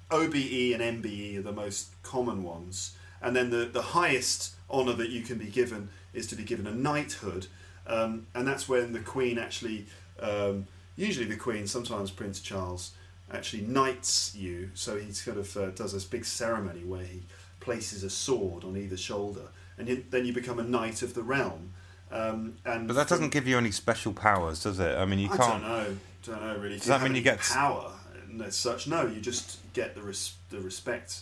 [0.09, 2.95] OBE and MBE are the most common ones.
[3.21, 6.67] And then the, the highest honour that you can be given is to be given
[6.67, 7.47] a knighthood.
[7.85, 9.87] Um, and that's when the Queen actually,
[10.21, 12.91] um, usually the Queen, sometimes Prince Charles,
[13.29, 14.69] actually knights you.
[14.75, 17.23] So he sort of uh, does this big ceremony where he
[17.65, 19.47] places a sword on either shoulder.
[19.77, 21.73] And you, then you become a knight of the realm.
[22.11, 24.95] Um, and But that doesn't give you any special powers, does it?
[24.97, 25.63] I mean, you I can't.
[25.63, 25.97] I don't know.
[26.23, 26.75] Don't know really.
[26.77, 27.91] Does Do that mean you get- power
[28.29, 28.87] and as such?
[28.87, 31.21] No, you just get the res- the respect.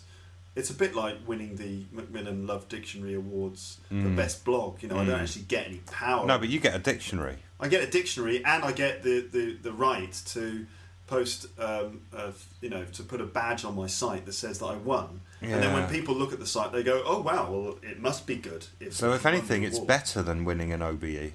[0.56, 4.84] It's a bit like winning the Macmillan Love Dictionary Awards for best blog.
[4.84, 6.25] You know, I don't actually get any power.
[6.25, 6.27] Mm.
[6.27, 7.38] No, but you get a dictionary.
[7.60, 10.67] I get a dictionary and I get the, the, the right to
[11.13, 14.65] post, um, uh, you know, to put a badge on my site that says that
[14.65, 15.21] I won.
[15.41, 18.26] And then when people look at the site, they go, "Oh wow, well it must
[18.26, 21.34] be good." If So if anything, it's better than winning an OBE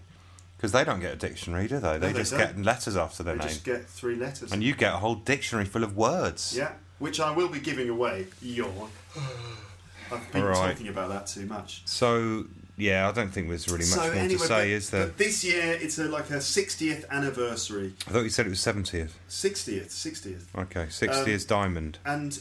[0.57, 1.99] because they don't get a dictionary, do they?
[1.99, 2.41] They they just don't.
[2.41, 4.51] get letters after their They name, just get three letters.
[4.53, 6.55] and you get a whole dictionary full of words.
[6.57, 8.27] Yeah, which I will be giving away.
[8.41, 8.91] Yawn.
[10.11, 10.71] I've been Right.
[10.71, 11.83] talking about that too much.
[11.85, 12.47] So
[12.79, 15.07] yeah, I don't think there's really much more to say, but, is there?
[15.07, 17.93] but this year it's a, like a 60th anniversary.
[18.07, 19.19] I thought you said it was seventieth.
[19.29, 20.45] 60th, 60th.
[20.57, 21.99] Okay, sixty Um, is diamond.
[22.07, 22.39] And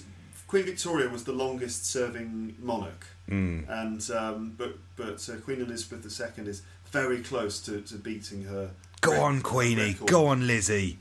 [0.48, 3.06] Queen Victoria was the longest serving monarch.
[3.30, 3.68] Mm.
[3.70, 8.72] And um, but but uh, Queen Elizabeth II is very close to, to beating her.
[9.02, 9.92] Go on, Queenie.
[9.94, 10.08] record.
[10.08, 11.00] Go on, Lizzie.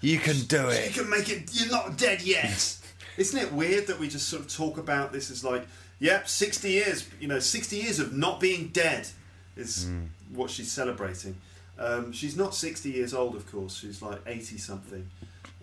[0.00, 0.86] You can do it.
[0.86, 1.50] You can make it.
[1.52, 2.76] You're not dead yet.
[3.16, 5.66] Isn't it weird that we just sort of talk about this as like,
[6.02, 7.08] yep, 60 years.
[7.20, 9.08] You know, 60 years of not being dead
[9.56, 10.04] is Hmm.
[10.34, 11.36] what she's celebrating.
[11.78, 13.76] Um, she's not 60 years old, of course.
[13.78, 15.08] She's like 80 something.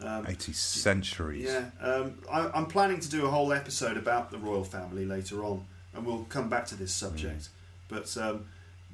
[0.01, 1.43] Um, Eighty centuries.
[1.43, 5.43] yeah, um, I, I'm planning to do a whole episode about the royal family later
[5.43, 7.49] on, and we'll come back to this subject.
[7.89, 8.45] But um,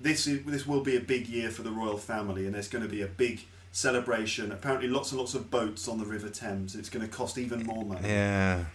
[0.01, 2.83] this is, this will be a big year for the royal family, and there's going
[2.83, 4.51] to be a big celebration.
[4.51, 6.73] Apparently, lots and lots of boats on the River Thames.
[6.75, 8.07] It's going to cost even more money.
[8.09, 8.65] Yeah.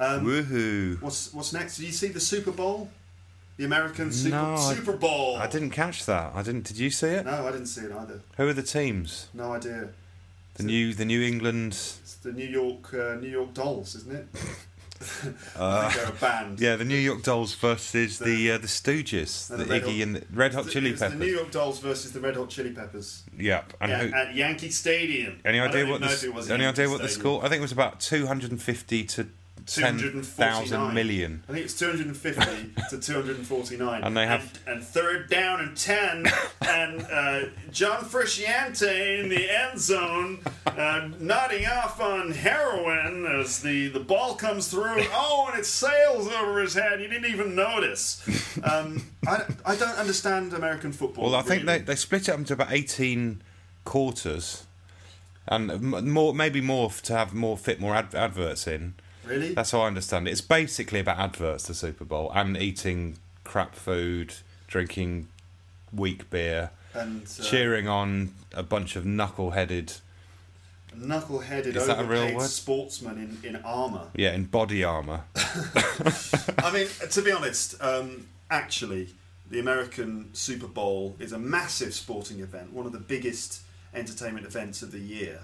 [0.00, 1.00] Um, Woohoo.
[1.02, 1.76] what's what's next?
[1.76, 2.90] Did you see the Super Bowl?
[3.56, 5.36] The American Super No, I- Super Bowl.
[5.36, 6.32] I didn't catch that.
[6.34, 6.64] I didn't.
[6.64, 7.24] Did you see it?
[7.26, 8.20] No, I didn't see it either.
[8.36, 9.28] Who are the teams?
[9.34, 9.88] No idea.
[10.54, 11.72] The new, the New England.
[11.72, 14.26] It's the New York uh, New York Dolls, isn't it?
[15.56, 16.60] Uh, they're a band.
[16.60, 20.02] yeah, the New York Dolls versus The- the uh, the Stooges, the, the Iggy Hot-
[20.02, 21.12] and the Red Hot Chili Peppers.
[21.12, 23.22] The New York Dolls versus the Red Hot Chili Peppers.
[23.38, 23.74] Yep.
[23.80, 25.38] And yeah, who, at Yankee Stadium.
[25.44, 27.44] any idea what the was any Yankee idea what the score?
[27.44, 29.28] I think it was about two hundred and fifty to
[29.74, 30.22] ten 249.
[30.22, 31.42] thousand million.
[31.48, 34.02] I think it's 250 to 249.
[34.02, 36.26] And they have- And, and third down and 10.
[36.62, 43.88] and uh, John Frusciante in the end zone, uh, nodding off on heroin as the,
[43.88, 45.04] the ball comes through.
[45.20, 47.00] Oh, and it sails over his head.
[47.00, 48.22] You didn't even notice.
[48.62, 51.24] Um, I, I don't understand American football.
[51.30, 53.42] Well, I think they, they split it up into about eighteen
[53.84, 54.64] quarters,
[55.46, 58.94] and more maybe more to have more fit more ad- adverts in.
[59.28, 59.54] Really?
[59.54, 60.32] That's how I understand it.
[60.32, 64.34] It's basically about adverts, the Super Bowl, and eating crap food,
[64.66, 65.28] drinking
[65.92, 69.92] weak beer, and uh, cheering on a bunch of knuckle-headed,
[70.96, 72.48] knuckle-headed, Is that a real word?
[72.48, 74.08] sportsmen in, in armour.
[74.14, 75.24] yeah, in body armor.
[75.36, 79.08] I mean, to be honest, um, actually,
[79.50, 83.62] the American Super Bowl is a massive sporting event, one of the biggest
[83.94, 85.40] entertainment events of the year,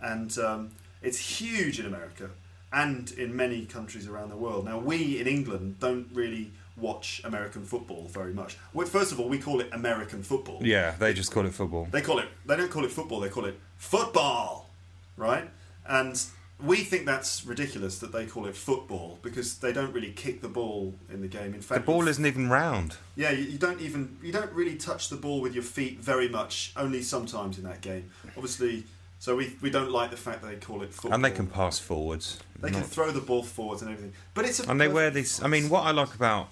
[0.00, 0.70] and um,
[1.02, 2.30] it's huge in America
[2.72, 4.64] and in many countries around the world.
[4.64, 8.56] Now, we in England don't really watch American football very much.
[8.72, 10.58] Well, first of all, we call it American football.
[10.62, 11.86] Yeah, they just call it football.
[11.90, 12.28] They call it.
[12.46, 13.20] They don't call it football.
[13.20, 14.70] They call it football,
[15.16, 15.50] right?
[15.86, 16.20] And
[16.64, 20.48] we think that's ridiculous that they call it football because they don't really kick the
[20.48, 21.52] ball in the game.
[21.54, 22.96] In fact, The ball isn't even round.
[23.16, 26.28] yeah, you, you don't even you don't really touch the ball with your feet very
[26.28, 26.72] much.
[26.76, 28.84] Only sometimes in that game, obviously.
[29.22, 31.14] So we, we don't like the fact that they call it football.
[31.14, 32.40] And they can pass forwards.
[32.58, 34.12] they can throw the ball forwards and everything.
[34.34, 35.40] But it's a and they wear these.
[35.40, 36.48] I mean, what I like about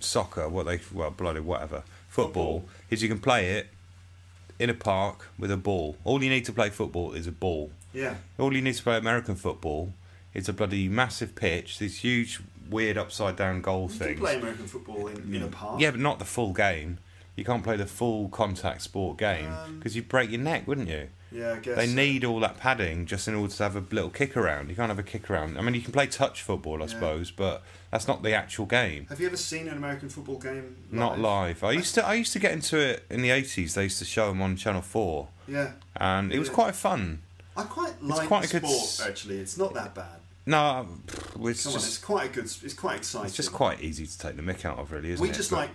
[0.00, 2.68] soccer, what they well, bloody whatever, football, Football.
[2.88, 3.66] is you can play it
[4.58, 5.98] in a park with a ball.
[6.02, 7.70] All you need to play football is a ball.
[7.92, 9.92] yeah, All you need to play American football
[10.32, 14.08] is a bloody massive pitch, this huge weird upside down goal thing.
[14.08, 15.52] you can play American football in, in a mm.
[15.52, 15.78] park.
[15.78, 17.00] Yeah, but not the full game.
[17.36, 20.88] You can't play the full contact sport game Um, because you'd break your neck, wouldn't
[20.88, 21.08] you?
[21.32, 21.76] Yeah, I guess.
[21.76, 21.92] They so.
[21.94, 24.70] need all that padding just in order to have a little kick around.
[24.70, 25.58] You can't have a kick around.
[25.58, 26.92] I mean, you can play touch football, I Yeah.
[26.92, 29.06] suppose, but that's not the actual game.
[29.08, 30.76] Have you ever seen an American football game?
[30.90, 31.62] Not live.
[31.64, 32.06] I used to.
[32.06, 33.74] I used to get into it in the eighties.
[33.74, 36.54] They used to show them on Channel Four, Yeah, and it was Yeah.
[36.54, 37.22] quite fun.
[37.56, 38.82] I quite like it's quite a good sport.
[38.82, 40.20] s- Actually, it's not that bad.
[40.48, 40.86] No,
[41.40, 42.44] it's on, it's just quite a good.
[42.44, 43.26] It's quite exciting.
[43.26, 45.32] it's just quite easy to take the mick out of, really, isn't we it?
[45.32, 45.70] We just But like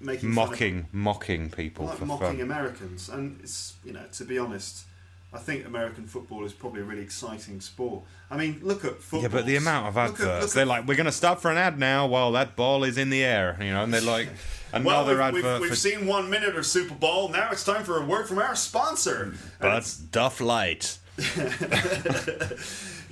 [0.00, 2.40] making mocking, mocking people like for mocking fun.
[2.40, 4.84] Americans, and it's you know to be honest,
[5.32, 8.04] I think American football is probably a really exciting sport.
[8.30, 9.22] I mean, look at football.
[9.22, 11.78] Yeah, but the amount of adverts, they're like, we're going to stop for an ad
[11.78, 14.28] now while that ball is in the air, you know, and they're like,
[14.72, 17.28] Well, another we've, advert we've, we've for seen one minute of Super Bowl.
[17.28, 19.34] Now it's time for a word from our sponsor.
[19.60, 20.98] Buds Duff Light.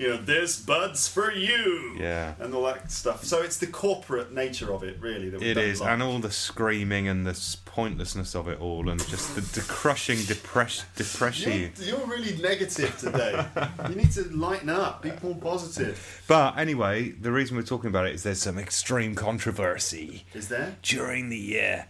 [0.02, 1.94] you know, this Bud's for you.
[1.96, 2.34] Yeah.
[2.40, 3.24] And all that stuff.
[3.24, 5.30] So it's the corporate nature of it, really.
[5.30, 5.90] That It is, like.
[5.90, 10.18] and all the screaming and the pointlessness of it all, and just the, the crushing
[10.24, 11.70] depress depress You're, you.
[11.78, 13.46] you're really negative today.
[13.88, 15.02] you need to lighten up.
[15.02, 16.22] Be more positive.
[16.26, 20.76] But anyway, the reason we're talking about it is there's some extreme controversy Is there?
[20.82, 21.82] during the uh,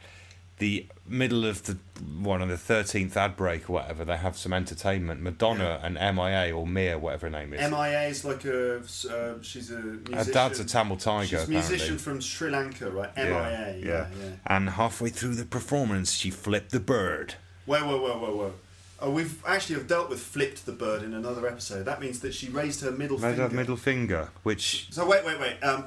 [0.62, 1.76] the middle of the
[2.20, 4.04] one of the thirteenth ad break or whatever.
[4.04, 5.20] They have some entertainment.
[5.20, 7.68] Madonna and MIA or Mia, whatever her name is.
[7.68, 8.76] MIA is like a.
[8.76, 10.14] Uh, she's a musician.
[10.14, 11.40] her dad's a Tamil tiger.
[11.40, 13.10] She's a musician from Sri Lanka, right?
[13.16, 13.26] MIA.
[13.26, 14.06] Yeah, yeah.
[14.22, 17.34] yeah, And halfway through the performance, she flipped the bird.
[17.66, 18.54] Whoa, whoa, whoa, whoa, whoa.
[19.00, 21.86] Oh, we've actually have dealt with flipped the bird in another episode.
[21.86, 23.48] That means that she raised her middle Made finger.
[23.48, 25.60] her middle finger, which So wait, wait, wait.
[25.64, 25.86] Um,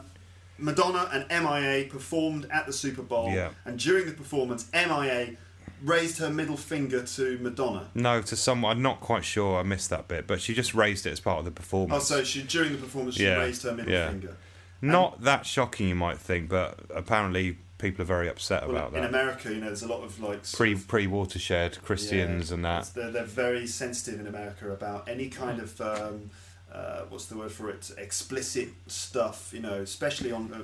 [0.57, 3.49] Madonna and MIA performed at the Super Bowl, Yeah.
[3.65, 5.35] and during the performance, MIA
[5.83, 7.89] raised her middle finger to Madonna.
[7.93, 9.59] no, to someone I'm not quite sure.
[9.59, 12.09] I missed that bit, but she just raised it as part of the performance.
[12.11, 14.09] Oh, so she during the performance she Yeah, raised her middle yeah.
[14.09, 14.35] finger.
[14.81, 18.93] Not that shocking, you might think, but apparently people are very upset Well, about in
[18.93, 18.99] that.
[18.99, 22.65] In America, you know, there's a lot of like Pre pre watershed Christians Yeah, and
[22.65, 22.91] that.
[22.95, 26.29] They're, they're very sensitive in America about any kind of um,
[26.75, 27.89] uh, what's the word for it?
[27.97, 29.51] Explicit stuff.
[29.53, 30.51] You know, especially on.
[30.53, 30.57] Uh,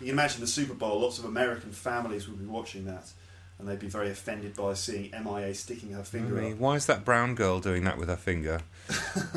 [0.00, 1.00] you can imagine the Super Bowl.
[1.00, 3.12] Lots of American families would be watching that,
[3.58, 6.58] and they'd be very offended by seeing MIA sticking her finger Mommy, up.
[6.58, 8.60] why is that brown girl doing that with her finger?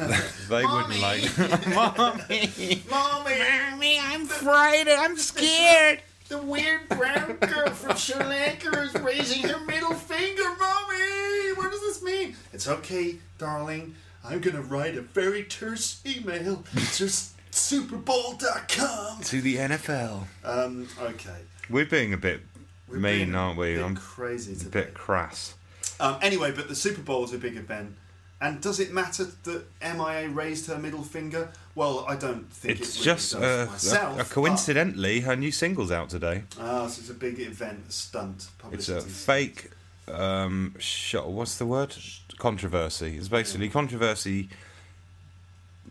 [0.50, 1.38] they wouldn't like.
[1.68, 4.90] Mommy, Mommy, mommy, I'm frightened.
[4.90, 6.00] I'm scared.
[6.30, 10.44] the weird brown girl from Sri Lanka is raising her middle finger.
[10.60, 12.36] Mommy, what does this mean?
[12.54, 13.94] It's okay, darling.
[14.28, 17.10] I'm gonna write a very terse email to
[17.52, 19.22] superbowl.com.
[19.24, 20.24] To the NFL.
[20.44, 21.42] Um, okay.
[21.70, 22.42] We're being a bit
[22.88, 23.76] We're mean, being aren't a we?
[23.76, 25.56] bit I'm crazy a bit crass.
[26.00, 27.96] Um, anyway, but the Super Bowl is a big event.
[28.42, 31.52] And does it matter that MIA raised her middle finger?
[31.74, 34.18] Well, I don't think It's it really just does uh, myself.
[34.20, 36.44] a, a coincidentally, her new single's out today.
[36.58, 39.72] but- Ah, so it's a big event, a stunt, It's a fake.
[40.08, 41.30] Um, shot.
[41.30, 41.96] What's the word?
[42.38, 43.18] Controversy.
[43.18, 44.50] It's basically controversy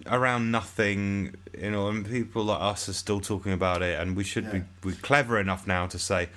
[0.07, 1.35] around nothing.
[1.59, 4.63] You know, and people like us are still talking about it, and we should be
[4.83, 6.29] we're clever enough now to say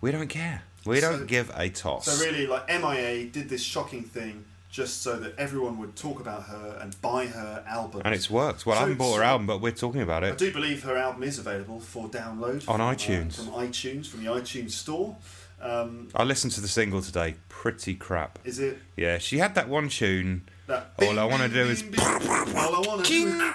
[0.00, 0.62] we don't care.
[0.84, 2.06] We So- don't give a toss.
[2.06, 6.42] So really, like MIA did this shocking thing just so that everyone would talk about
[6.44, 8.02] her and buy her album.
[8.04, 8.66] and it's worked.
[8.66, 10.32] Well, I haven't bought her album, but we're talking about it.
[10.34, 13.34] I do believe her album is available for download On from, uh, iTunes.
[13.36, 15.16] from iTunes, from the iTunes store.
[15.60, 17.34] Um, I listened to the single today.
[17.48, 18.38] Pretty crap.
[18.44, 20.48] is it Yeah, she had that one tune.
[20.68, 20.92] that?
[21.02, 23.52] All I wanna do is- All I want to do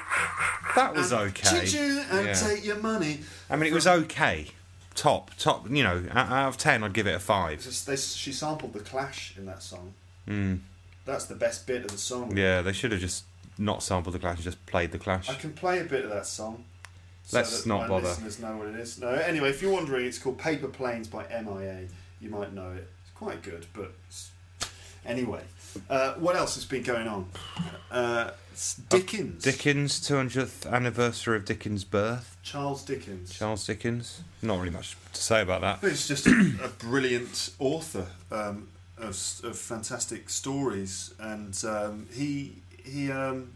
[0.76, 1.62] That was and okay.
[1.66, 2.34] choo-choo and Yeah.
[2.34, 3.20] take your money.
[3.50, 4.48] I mean, it was okay.
[4.96, 5.70] Top, top.
[5.70, 7.62] You know, out out of ten, I'd give it a five.
[7.64, 9.94] Just, they, she sampled the Clash in that song.
[10.28, 10.60] Mm.
[11.06, 12.36] That's the best bit of the song.
[12.36, 13.24] Yeah, they should have just
[13.58, 15.30] not sampled the Clash and just played the Clash.
[15.30, 16.64] I can play a bit of that song.
[17.32, 18.08] Let's that not bother.
[18.08, 19.00] Listeners know what it is.
[19.00, 21.88] No, anyway, if you're wondering, it's called Paper Planes by MIA.
[22.20, 22.90] You might know it.
[23.02, 23.94] It's quite good, but
[25.06, 25.42] anyway,
[25.90, 27.30] uh, what else has been going on?
[27.90, 28.32] Uh,
[28.90, 29.44] Dickens.
[29.44, 32.38] Dickens, 200th anniversary of Dickens' birth.
[32.44, 33.34] Charles Dickens.
[33.34, 34.22] Charles Dickens.
[34.42, 35.80] Not really much to say about that.
[35.84, 39.10] It's just a, a brilliant author um, of,
[39.44, 43.54] of fantastic stories, and um, he he um,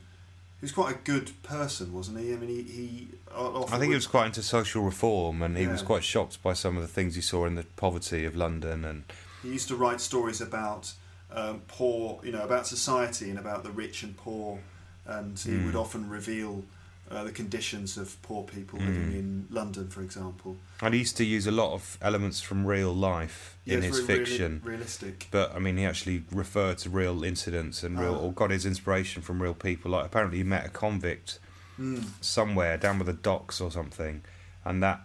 [0.59, 2.33] he was quite a good person, wasn't he?
[2.33, 5.67] I mean, he, he often I think he was quite into social reform, and he
[5.67, 8.83] was quite shocked by some of the things he saw in the poverty of London.
[8.85, 9.03] And
[9.43, 10.93] He used to write stories about
[11.31, 14.59] um, poor, you know, about society and about the rich and poor,
[15.05, 15.65] and he Mm.
[15.65, 16.63] would often reveal
[17.11, 18.85] uh, the conditions of poor people Mm.
[18.87, 20.57] living in London, for example.
[20.81, 24.05] and he used to use a lot of elements from real life in his reali-
[24.07, 24.61] fiction.
[24.63, 25.27] realistic.
[25.31, 28.19] But I mean, he actually referred to real incidents and real, Ah.
[28.19, 29.91] or got his inspiration from real people.
[29.91, 31.39] Like apparently, he met a convict
[31.79, 32.05] Mm.
[32.21, 34.21] somewhere down by the docks or something,
[34.65, 35.01] and that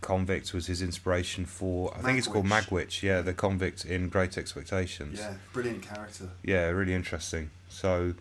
[0.00, 1.94] convict was his inspiration for.
[1.96, 2.68] I think it's called Magwitch.
[2.86, 3.02] Magwitch.
[3.02, 5.18] Yeah, the convict in Great Expectations.
[5.18, 6.30] Yeah, brilliant character.
[6.42, 7.50] Yeah, really interesting.
[7.68, 8.14] So,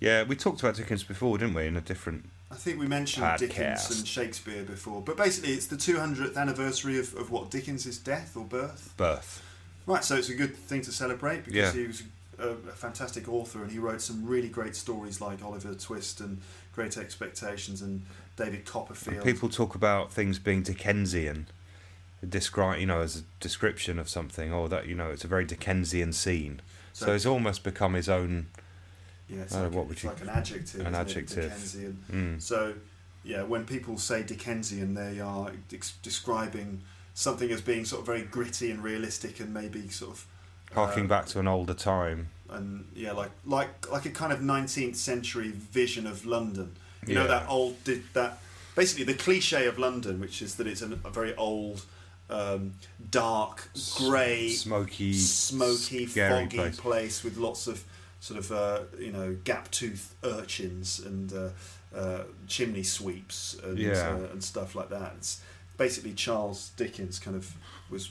[0.00, 1.66] yeah, we talked about Dickens before, didn't we?
[1.66, 2.30] In a different.
[2.50, 7.14] I think we mentioned Dickens and Shakespeare before, but basically it's the 200th anniversary of,
[7.14, 8.92] of what Dickens' death or birth.
[8.96, 9.42] Birth.
[9.86, 11.80] Right, so it's a good thing to celebrate because Yeah.
[11.80, 12.02] he was
[12.38, 16.40] a, a fantastic author and he wrote some really great stories like Oliver Twist and
[16.74, 18.04] Great Expectations and
[18.36, 19.24] David Copperfield.
[19.24, 21.46] People talk about things being Dickensian,
[22.28, 25.44] describe you know as a description of something, or that you know it's a very
[25.44, 26.60] Dickensian scene.
[26.92, 28.48] So, So- it's almost become his own.
[29.30, 30.86] Yeah, it's, uh, like, what would it's you- like an adjective.
[30.86, 31.44] an adjective.
[31.44, 32.04] Dickensian.
[32.12, 32.74] Mm, So,
[33.24, 36.82] yeah, when people say Dickensian, they are ex- describing
[37.14, 40.26] something as being sort of very gritty and realistic and maybe sort of
[40.72, 42.28] harking uh, back to an older time.
[42.48, 46.76] and yeah, like like like a kind of nineteenth century vision of London.
[47.06, 47.76] You know that old
[48.14, 48.38] that
[48.76, 51.84] basically the cliche of London, which is that it's an, a very old,
[52.28, 52.74] um,
[53.10, 56.80] dark, grey, smoky, smoky, foggy place.
[56.80, 57.24] place.
[57.24, 57.84] with lots of
[58.20, 61.48] sort of uh, you know gap tooth urchins and uh,
[61.96, 64.10] uh, chimney sweeps and Yeah.
[64.22, 65.14] uh, and stuff like that.
[65.18, 65.40] It's
[65.76, 67.52] basically Charles Dickens kind of
[67.90, 68.10] was.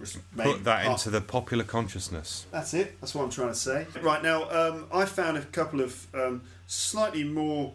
[0.00, 2.46] was made Put that part- into the popular consciousness.
[2.50, 3.00] that's it.
[3.00, 3.86] That's what I'm trying to say.
[4.02, 7.72] Right now, um, I found a couple of um, slightly more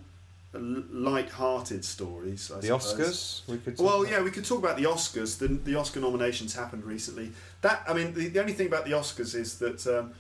[0.54, 2.52] light-hearted stories.
[2.52, 3.44] I The suppose.
[3.46, 3.78] Oscars, we could.
[3.78, 4.12] talk Well, about.
[4.12, 5.38] yeah, we could talk about the Oscars.
[5.38, 7.32] The, the Oscar nominations happened recently.
[7.62, 10.14] That I mean, the, the only thing about the Oscars is that um,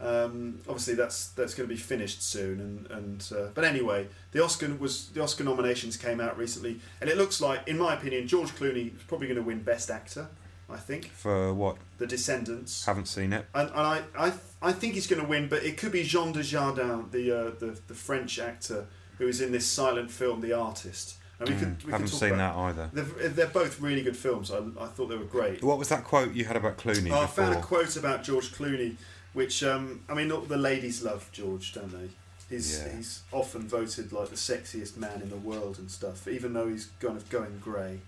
[0.00, 2.60] um, obviously that's that's going to be finished soon.
[2.60, 7.08] And and uh, but anyway, the Oscar was the Oscar nominations came out recently, and
[7.10, 10.28] it looks like, in my opinion, George Clooney is probably going to win Best Actor.
[10.68, 11.76] I think For what?
[11.98, 12.84] The Descendants.
[12.86, 13.46] Haven't seen it.
[13.54, 16.32] And, and I, I, I think he's going to win, but it could be Jean
[16.34, 18.86] Dujardin, the, uh, the the French actor
[19.18, 21.18] who is in this silent film, The Artist.
[21.38, 22.90] And we Mm, could, we haven't could seen about, that either.
[22.92, 24.50] They're, they're both really good films.
[24.50, 25.62] I, I thought they were great.
[25.62, 28.52] What was that quote you had about Clooney Oh, I found a quote about George
[28.52, 28.96] Clooney,
[29.36, 32.08] which um, I mean, the ladies love George, don't they?
[32.48, 32.96] He's Yeah.
[32.96, 36.88] he's often voted like the sexiest man in the world and stuff, even though he's
[37.00, 38.00] kind of going grey.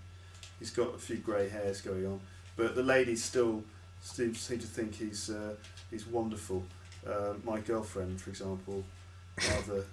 [0.57, 2.19] He's got a few grey hairs going on,
[2.57, 3.63] but the ladies still
[4.01, 5.53] seem, seem to think he's uh,
[5.91, 6.63] he's wonderful.
[7.07, 8.83] Uh, my girlfriend, for example,
[9.37, 9.85] rather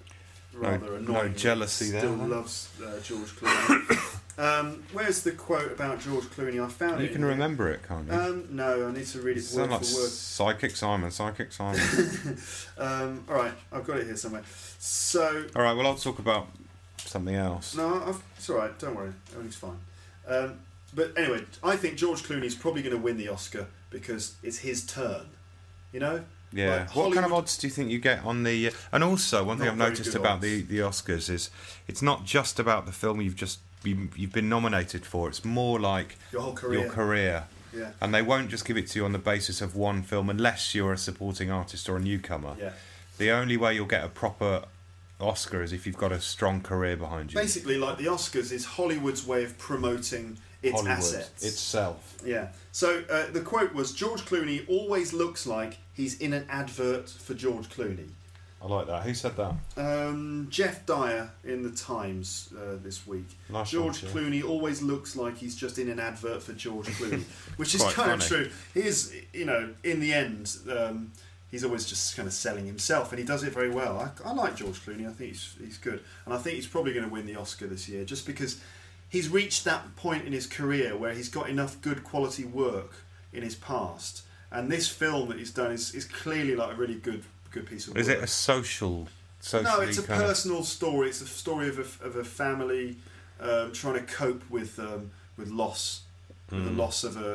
[0.54, 1.34] rather no annoying.
[1.34, 4.20] jealousy there, Still loves uh, George Clooney.
[4.38, 6.62] Um, where's the quote about George Clooney?
[6.62, 7.04] I found it.
[7.04, 8.12] you can remember it, can't you?
[8.12, 10.10] Um, no, I need to read it sound word like for word.
[10.10, 11.80] Psychic Simon, Psychic Simon.
[12.78, 14.42] Um, all right, I've got it here somewhere.
[14.78, 16.48] So All right, well, I'll talk about
[16.98, 17.74] something else.
[17.74, 18.78] no, I've, it's all right.
[18.78, 19.78] Don't worry, everything's fine.
[20.28, 20.58] Um,
[20.94, 24.84] but anyway, I think George Clooney's probably going to win the Oscar because it's his
[24.84, 25.26] turn.
[25.92, 26.24] You know?
[26.52, 26.80] Yeah.
[26.80, 28.68] Like, what kind of odds do you think you get on the?
[28.68, 30.42] Uh, and also, one thing I've noticed about odds.
[30.42, 31.50] the the Oscars is
[31.88, 35.28] it's not just about the film you've just you, you've been nominated for.
[35.28, 36.80] It's more like Your whole career.
[36.80, 37.44] your career.
[37.74, 37.90] Yeah.
[38.00, 40.74] And they won't just give it to you on the basis of one film unless
[40.74, 42.54] you're a supporting artist or a newcomer.
[42.58, 42.72] Yeah.
[43.18, 44.64] The only way you'll get a proper
[45.20, 47.38] Oscar is if you've got a strong career behind you.
[47.40, 51.44] Basically, like the Oscars is Hollywood's way of promoting its Hollywood assets.
[51.44, 52.16] itself.
[52.24, 52.48] Yeah.
[52.72, 57.34] So uh, the quote was George Clooney always looks like he's in an advert for
[57.34, 58.08] George Clooney.
[58.66, 59.02] I like that.
[59.04, 59.54] Who said that?
[59.76, 63.28] Um, Jeff Dyer in the Times uh, this week.
[63.48, 67.22] Nice George one, Clooney always looks like he's just in an advert for George Clooney,
[67.58, 68.50] which is kind of true.
[68.74, 71.12] He is, you know, in the end, um,
[71.48, 73.98] he's always just kind of selling himself, and he does it very well.
[74.00, 75.08] I, I like George Clooney.
[75.08, 77.68] I think he's he's good, and I think he's probably going to win the Oscar
[77.68, 78.60] this year, just because
[79.08, 83.44] he's reached that point in his career where he's got enough good quality work in
[83.44, 87.22] his past, and this film that he's done is, is clearly like a really good
[87.56, 88.00] good piece of work.
[88.00, 89.08] Is it a social?
[89.52, 91.08] No, it's a kind of- personal story.
[91.08, 92.96] It's a story of a, of a family
[93.40, 96.02] um, trying to cope with um, with loss,
[96.50, 96.76] with the Mm.
[96.76, 97.30] loss of a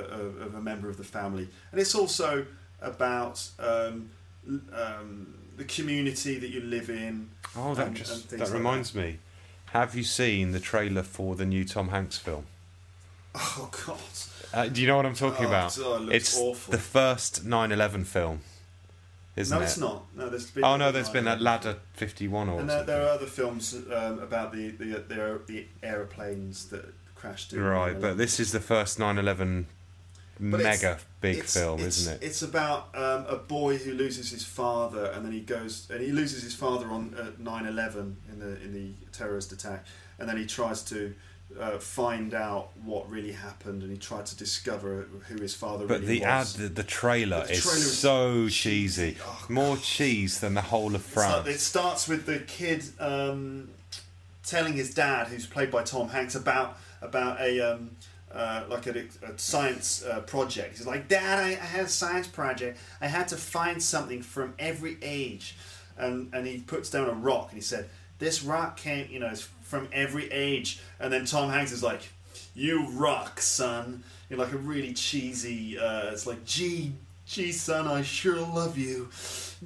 [0.46, 2.46] of, a member of the family, and it's also
[2.82, 4.10] about um,
[4.74, 7.30] um, the community that you live in.
[7.56, 9.20] Oh, that and- just and that like reminds me.
[9.74, 12.46] Have you seen the trailer for the new Tom Hanks film?
[13.36, 13.98] Oh God!
[14.54, 15.78] Uh, do you know what I'm talking Oh, about?
[15.78, 16.72] it it's awful.
[16.74, 18.42] the first 9/11 film,
[19.36, 19.66] isn't no, it?
[19.66, 20.06] it's not.
[20.16, 20.64] No, there's been.
[20.64, 21.42] Oh no, there's been that.
[21.42, 25.66] Ladder 51 or And there, there are other films um, about the the the, the
[25.84, 27.54] aeroplanes that crashed.
[27.54, 29.66] In Right, but this is the first 9/11
[30.40, 32.26] But it's- mega big it's, film, it's- isn't it?
[32.26, 36.12] It's about um, a boy who loses his father, and then he goes and he
[36.12, 39.86] loses his father on uh, 9/11 in the in the terrorist attack,
[40.20, 41.14] and then he tries to
[41.60, 46.02] uh, find out what really happened, and he tried to discover who his father But
[46.02, 46.54] really the ad, was.
[46.56, 49.12] the, the trailer the is trailer is so cheesy.
[49.14, 49.18] cheesy.
[49.26, 51.48] Oh, More cheese than the whole of It's like- France.
[51.48, 53.70] it starts with the kid um,
[54.46, 57.92] telling his dad, who's played by Tom Hanks, about about a um,
[58.32, 60.78] uh, like a, a science uh, project.
[60.78, 62.80] He's like, Dad, I, I had a science project.
[63.02, 65.56] I had to find something from every age,
[65.98, 67.90] and and he puts down a rock and he said,
[68.20, 72.02] "This rock came, you know, is from every age." And then Tom Hanks is like,
[72.54, 75.78] "You rock, son." In like a really cheesy.
[75.78, 76.94] Uh, it's like, "Gee,
[77.26, 79.10] gee, son, I sure love you."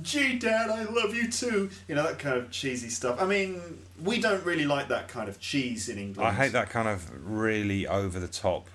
[0.01, 1.69] Gee, Dad, I love you too.
[1.87, 3.21] You know that kind of cheesy stuff.
[3.21, 3.61] I mean,
[4.03, 6.27] we don't really like that kind of cheese in England.
[6.27, 8.67] I hate that kind of really over the top.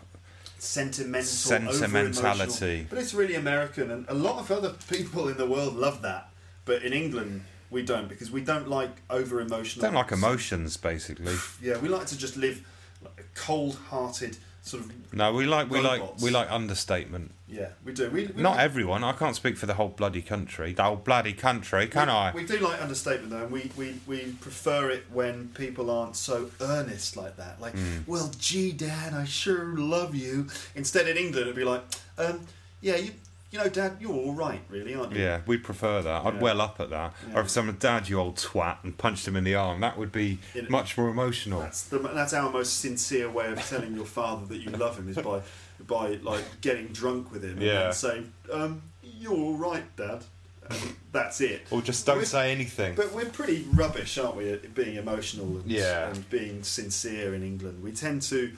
[0.59, 2.87] sentimental, Sentimentality.
[2.89, 6.31] But it's really American, and a lot of other people in the world love that.
[6.65, 9.83] But in England, we don't because we don't like over emotional.
[9.83, 11.37] Don't like emotions, basically.
[11.63, 12.67] Yeah, we like to just live
[13.03, 14.93] like a cold-hearted sort of.
[15.15, 17.33] No, we like we like we like understatement.
[17.49, 18.09] Yeah, we do.
[18.11, 19.03] We, we Not like, everyone.
[19.03, 20.73] I can't speak for the whole bloody country.
[20.73, 22.33] The whole bloody country, can we, I?
[22.33, 26.51] We do like understatement though, and we, we, we prefer it when people aren't so
[26.61, 27.61] earnest like that.
[27.61, 27.99] Like, Hmm.
[28.07, 30.47] well, gee, Dad, I sure love you.
[30.77, 31.83] Instead, in England, it'd be like,
[32.19, 32.47] um,
[32.81, 33.13] yeah, you,
[33.51, 35.23] you know, Dad, you're all right, really, aren't you?
[35.23, 36.25] Yeah, we'd prefer that.
[36.25, 36.41] I'd Yeah.
[36.41, 37.15] well up at that.
[37.29, 37.37] Yeah.
[37.39, 40.13] Or if someone, Dad, you old twat, and punched him in the arm, that would
[40.13, 40.39] be
[40.69, 41.61] much more emotional.
[41.61, 45.09] That's the that's our most sincere way of telling your father that you love him
[45.09, 45.43] is by
[45.87, 47.83] by like getting drunk with him and Yeah.
[47.85, 50.23] then saying, um, "You're all right, Dad."
[50.69, 51.67] And that's it.
[51.73, 52.95] Or just don't We're- say anything.
[52.95, 56.11] But we're pretty rubbish, aren't we, at being emotional and, Yeah.
[56.11, 57.83] and being sincere in England.
[57.83, 58.53] We tend to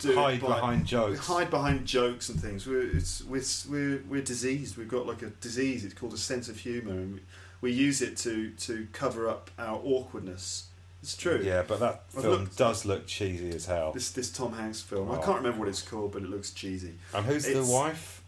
[0.00, 1.26] do Hide by- behind jokes.
[1.26, 2.66] hide behind jokes and things.
[2.66, 4.76] We're it's we're, we're we're diseased.
[4.76, 5.84] We've got like a disease.
[5.84, 7.20] It's called a sense of humour, and we,
[7.60, 10.66] we use it to to cover up our awkwardness.
[11.02, 11.40] It's true.
[11.42, 13.92] Yeah, but that I've film looked- does look cheesy as hell.
[13.92, 15.10] This this Tom Hanks film.
[15.10, 15.22] I Oh.
[15.22, 16.94] can't remember what it's called, but it looks cheesy.
[17.14, 18.18] And who's the wife?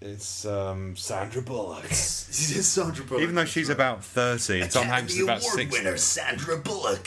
[0.00, 1.84] It's um, Sandra Bullock.
[1.90, 3.22] It's Sandra Bullock.
[3.22, 3.74] Even though she's Right.
[3.76, 5.96] about 30, and Tom Hanks is about 60.
[5.96, 7.06] Sandra Bullock,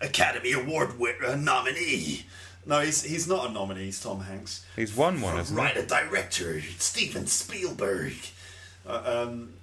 [0.00, 2.26] Academy Award winner nominee.
[2.66, 3.86] No, he's he's not a nominee.
[3.86, 4.64] He's Tom Hanks.
[4.76, 5.54] He's won one, he?
[5.54, 8.14] Writer director Steven Spielberg.
[8.86, 9.54] Uh, um,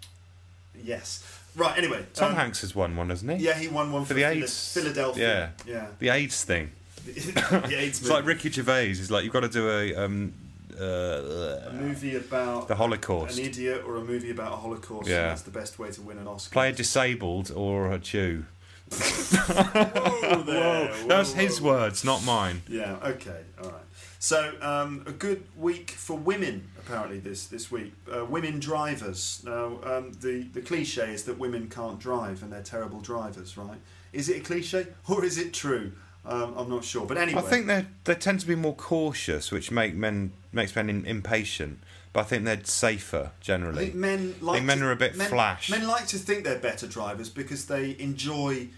[0.84, 1.24] yes.
[1.56, 1.78] Right.
[1.78, 3.46] Anyway, Tom um, Hanks has won one, hasn't he?
[3.46, 4.74] Yeah, he won one for, For the Phila- AIDS.
[4.74, 5.54] Philadelphia.
[5.66, 5.74] Yeah.
[5.74, 5.88] Yeah.
[6.00, 6.72] The AIDS thing.
[7.06, 8.26] The AIDS It's like.
[8.26, 8.88] Ricky Gervais.
[8.88, 9.96] He's like, you've got to do a.
[9.96, 10.34] Um,
[10.80, 13.40] a uh, movie about the Holocaust.
[13.40, 15.10] an idiot or a movie about a Holocaust.
[15.10, 15.30] Yeah.
[15.30, 16.54] that's the best way to win an Oscar.
[16.54, 18.46] Play a disabled or a Jew.
[18.92, 21.74] Whoa there, whoa, That's his whoa.
[21.74, 22.62] words, not mine.
[22.68, 22.98] Yeah.
[23.04, 23.42] Okay.
[23.62, 23.82] All right.
[24.20, 27.94] So um, a good week for women apparently this this week.
[28.12, 29.42] Uh, women drivers.
[29.46, 33.78] Now um, the the cliche is that women can't drive and they're terrible drivers, right?
[34.14, 35.92] Is it a cliche or is it true?
[36.26, 37.06] Um, I'm not sure.
[37.06, 40.76] But anyway, I think they they tend to be more cautious, which make men makes
[40.76, 41.80] men in, impatient.
[42.18, 43.84] But I think they're safer I generally.
[43.86, 45.70] think men like think men to- are a bit men, flash.
[45.70, 48.70] Men like to think they're better drivers because they enjoy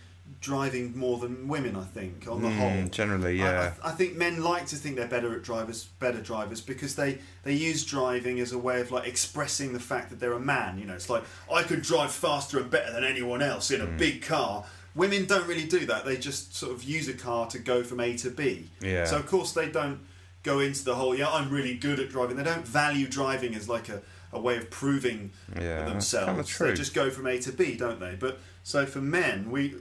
[0.41, 1.77] driving more than women.
[1.77, 3.73] I think on the Mm, whole, generally, I- yeah.
[3.81, 7.19] I, I think men like to think they're better at drivers, better drivers because they
[7.43, 10.77] they use driving as a way of like expressing the fact that they're a man.
[10.77, 13.85] You know, it's like I could drive faster and better than anyone else in a
[13.87, 13.97] Mm.
[13.97, 14.65] big car.
[14.95, 16.03] Women don't really do that.
[16.03, 18.69] They just sort of use a car to go from A to B.
[18.81, 19.05] Yeah.
[19.05, 19.99] So of course they don't
[20.43, 22.37] go into the whole yeah I'm really good at driving.
[22.37, 26.47] They don't value driving as like a, a way of proving Yeah, themselves.
[26.49, 26.67] true.
[26.69, 28.15] They just go from A to B, don't they?
[28.19, 29.75] But so for men, we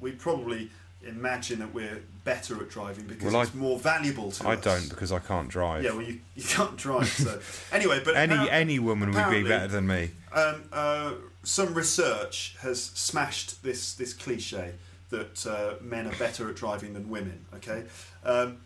[0.00, 0.70] we probably
[1.06, 4.58] imagine that we're better at driving because Well, it's I- more valuable to I us.
[4.58, 5.84] I don't because I can't drive.
[5.84, 7.08] Yeah, well, you, you can't drive.
[7.08, 7.40] So
[7.72, 10.10] anyway, but any any woman would be better than me.
[10.32, 11.12] Um, uh,
[11.44, 14.72] some research has smashed this this cliche
[15.10, 17.44] that uh, men are better at driving than women.
[17.54, 17.84] Okay,
[18.24, 18.58] um,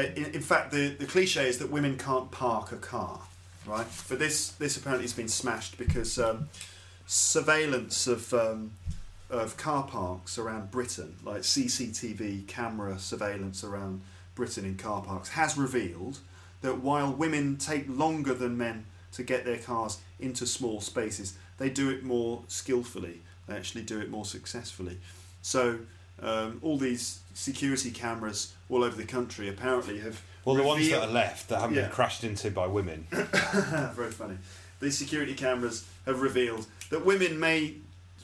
[0.00, 3.20] in, in fact, the, the cliche is that women can't park a car,
[3.66, 3.86] right?
[4.08, 6.48] But this this apparently has been smashed because um,
[7.06, 8.72] surveillance of um,
[9.30, 14.00] of car parks around Britain, like CCTV camera surveillance around
[14.34, 16.18] Britain in car parks, has revealed
[16.60, 21.70] that while women take longer than men to get their cars into small spaces, they
[21.70, 23.20] do it more skillfully.
[23.46, 24.98] They actually do it more successfully.
[25.42, 25.78] So
[26.20, 31.02] um, all these security cameras all over the country apparently have Well, the ones that
[31.02, 31.82] are left that haven't Yeah.
[31.82, 33.06] been crashed into by women.
[33.10, 34.38] Very funny.
[34.80, 37.76] These security cameras have revealed that women may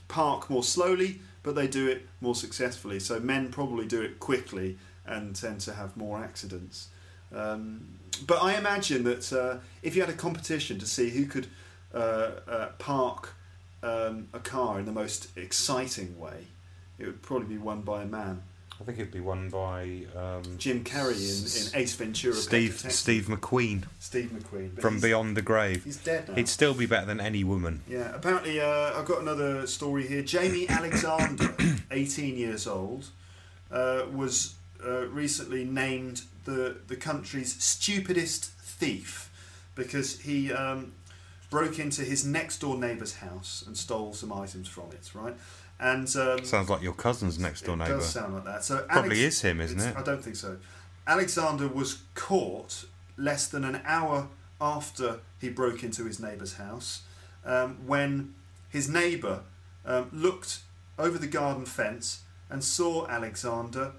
[0.09, 2.99] park more slowly, but they do it more successfully.
[2.99, 6.89] So men probably do it quickly and tend to have more accidents.
[7.33, 11.47] Um, but I imagine that uh, if you had a competition to see who could
[11.95, 13.35] uh, uh, park
[13.83, 16.47] um, a car in the most exciting way,
[16.99, 18.43] it would probably be won by a man.
[18.81, 22.35] I think it'd be won by um, Jim Carrey in, in Ace Ventura.
[22.35, 22.85] Steve.
[22.89, 24.81] Steve McQueen Steve McQueen.
[24.81, 25.85] from Beyond the Grave.
[25.85, 26.35] He's dead now.
[26.35, 27.83] He'd still be better than any woman.
[27.89, 30.23] Yeah, apparently uh, I've got another story here.
[30.23, 31.55] Jamie Alexander,
[31.91, 33.11] 18 years old,
[33.71, 34.55] uh, was
[34.85, 39.31] uh, recently named the the country's stupidest thief
[39.75, 40.93] because he um,
[41.51, 45.11] broke into his next door neighbour's house and stole some items from it.
[45.15, 45.35] Right,
[45.81, 47.97] and um, Sounds like your cousin's next door neighbour.
[47.97, 48.65] does sound like that.
[48.65, 49.97] So Probably is him, isn't it?
[49.97, 50.59] I don't think so.
[51.07, 52.85] Alexander was caught
[53.17, 54.29] less than an hour
[54.61, 57.03] after he broke into his neighbour's house
[57.45, 58.35] um, when
[58.71, 59.41] his neighbour
[59.85, 60.61] um, looked
[60.99, 63.93] over the garden fence and saw Alexander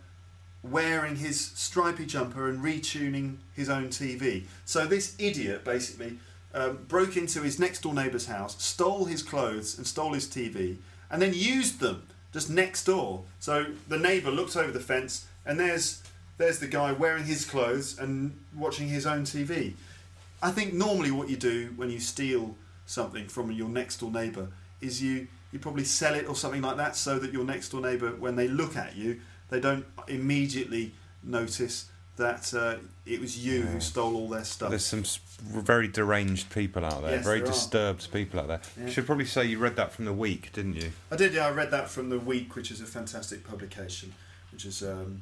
[0.63, 4.45] wearing his stripy jumper and retuning his own TV.
[4.65, 6.17] So this idiot basically
[6.53, 10.77] um, broke into his next door neighbour's house, stole his clothes and stole his TV,
[11.15, 12.03] and then used them
[12.33, 13.23] just next door.
[13.39, 16.03] So the neighbour looks over the fence and there's
[16.37, 19.75] there's the guy wearing his clothes and watching his own TV.
[20.43, 24.49] I think normally what you do when you steal something from your next door neighbour
[24.81, 27.79] is you you probably sell it or something like that so that your next door
[27.79, 30.91] neighbour when they look at you they don't immediately
[31.23, 31.85] notice
[32.17, 34.69] that uh, it was you who stole all their stuff.
[34.69, 35.05] There's some
[35.41, 38.61] very deranged people out there, Yes, very there disturbed people out there.
[38.77, 38.85] Yeah.
[38.85, 40.91] You should probably say you read that from the week, didn't you?
[41.11, 41.47] I did, yeah.
[41.47, 44.13] I read that from the Week, which is a fantastic publication,
[44.51, 45.21] which is um,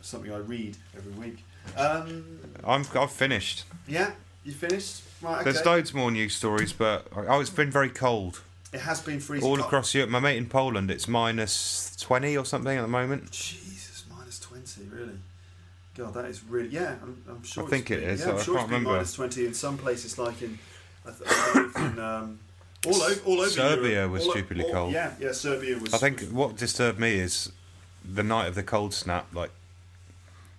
[0.00, 1.44] something I read every week.
[1.76, 3.64] Um, I'm, I've finished.
[3.86, 4.12] yeah,
[4.44, 5.02] you finished?
[5.20, 5.52] Right, okay.
[5.52, 8.40] There's loads more news stories, but oh, it's been very cold
[8.72, 9.48] it has been freezing.
[9.48, 9.66] all cold.
[9.66, 10.10] across Europe.
[10.10, 13.30] My mate in Poland, it's minus 20 or something at the moment.
[13.32, 15.18] Jesus, minus 20, really?
[16.04, 16.68] God, that is really.
[16.70, 18.70] Yeah, I'm, I'm sure I it's think it is, Yeah, I'm I sure it's can't
[18.70, 18.92] been remember.
[18.92, 20.58] minus 20 in some places, like in.
[21.06, 22.38] I th- I believe in um,
[22.86, 24.10] all, over, all over Serbia Europe.
[24.12, 24.92] was All o- stupidly all- cold.
[24.92, 25.92] Yeah, yeah, Serbia was.
[25.94, 27.52] I think what disturbed me is
[28.04, 29.26] the night of the cold snap.
[29.34, 29.50] Like,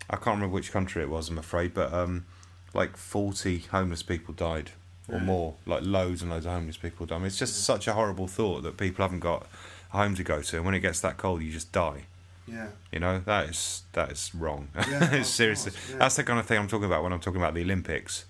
[0.10, 1.30] I can't remember which country it was.
[1.30, 2.26] I'm afraid, but um,
[2.74, 4.72] like 40 homeless people died
[5.08, 5.24] or Yeah.
[5.24, 5.56] more.
[5.66, 7.16] Like loads and loads of homeless people died.
[7.16, 9.48] I mean, it's just such a horrible thought that people haven't got
[9.94, 12.06] a home to go to, and when it gets that cold, you just die.
[12.52, 12.68] Yeah.
[12.92, 14.68] You know that is that is wrong.
[14.76, 15.98] Yeah, seriously course, yeah.
[15.98, 18.26] that's the kind of thing I'm talking about when I'm talking about the Olympics.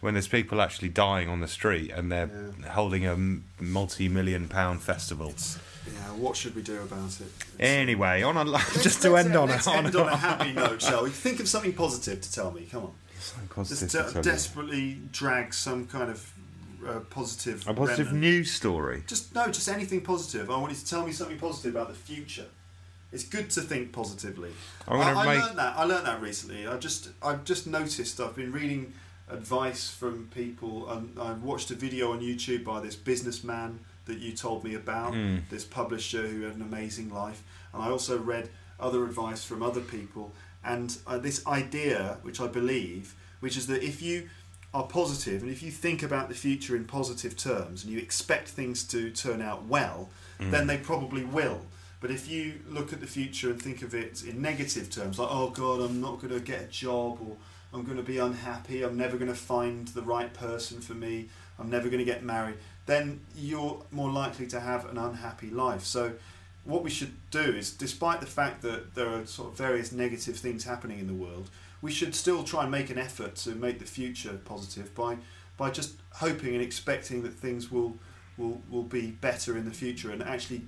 [0.00, 2.30] When there's people actually dying on the street and they're
[2.70, 3.16] holding a
[3.62, 5.34] multi-million pound festival.
[5.86, 7.26] Yeah, what should we do about it?
[7.58, 8.44] Anyway, on a
[8.82, 11.10] just to end on a, on end on a happy note, shall we?
[11.10, 12.66] Think of something positive to tell me.
[12.70, 12.92] Come on.
[13.18, 14.30] Something positive Just to de- tell you.
[14.30, 16.32] desperately drag some kind of
[16.86, 17.68] uh, positive.
[17.68, 18.22] a positive remnant.
[18.22, 19.02] news story.
[19.06, 20.50] Just no, just anything positive.
[20.50, 22.46] I want you to tell me something positive about the future.
[23.12, 24.52] It's good to think positively.
[24.86, 25.76] I'm I, I make- learned that.
[25.76, 26.66] I learned that recently.
[26.66, 28.20] I just I've just noticed.
[28.20, 28.92] I've been reading
[29.28, 34.32] advice from people, and I watched a video on YouTube by this businessman that you
[34.32, 35.14] told me about.
[35.14, 35.38] Hmm.
[35.50, 37.42] This publisher who had an amazing life,
[37.72, 38.48] and I also read
[38.78, 40.32] other advice from other people.
[40.62, 44.28] And uh, this idea, which I believe, which is that if you
[44.72, 48.48] are positive and if you think about the future in positive terms and you expect
[48.48, 51.60] things to turn out well, then they probably will.
[52.00, 55.28] But if you look at the future and think of it in negative terms, like,
[55.30, 57.36] oh God, I'm not going to get a job, or
[57.74, 61.28] I'm going to be unhappy, I'm never going to find the right person for me,
[61.58, 65.84] I'm never going to get married, then you're more likely to have an unhappy life.
[65.84, 66.12] So,
[66.64, 70.36] what we should do is, despite the fact that there are sort of various negative
[70.36, 71.50] things happening in the world,
[71.82, 75.16] we should still try and make an effort to make the future positive by
[75.56, 77.96] by just hoping and expecting that things will
[78.36, 80.62] will, will be better in the future and actually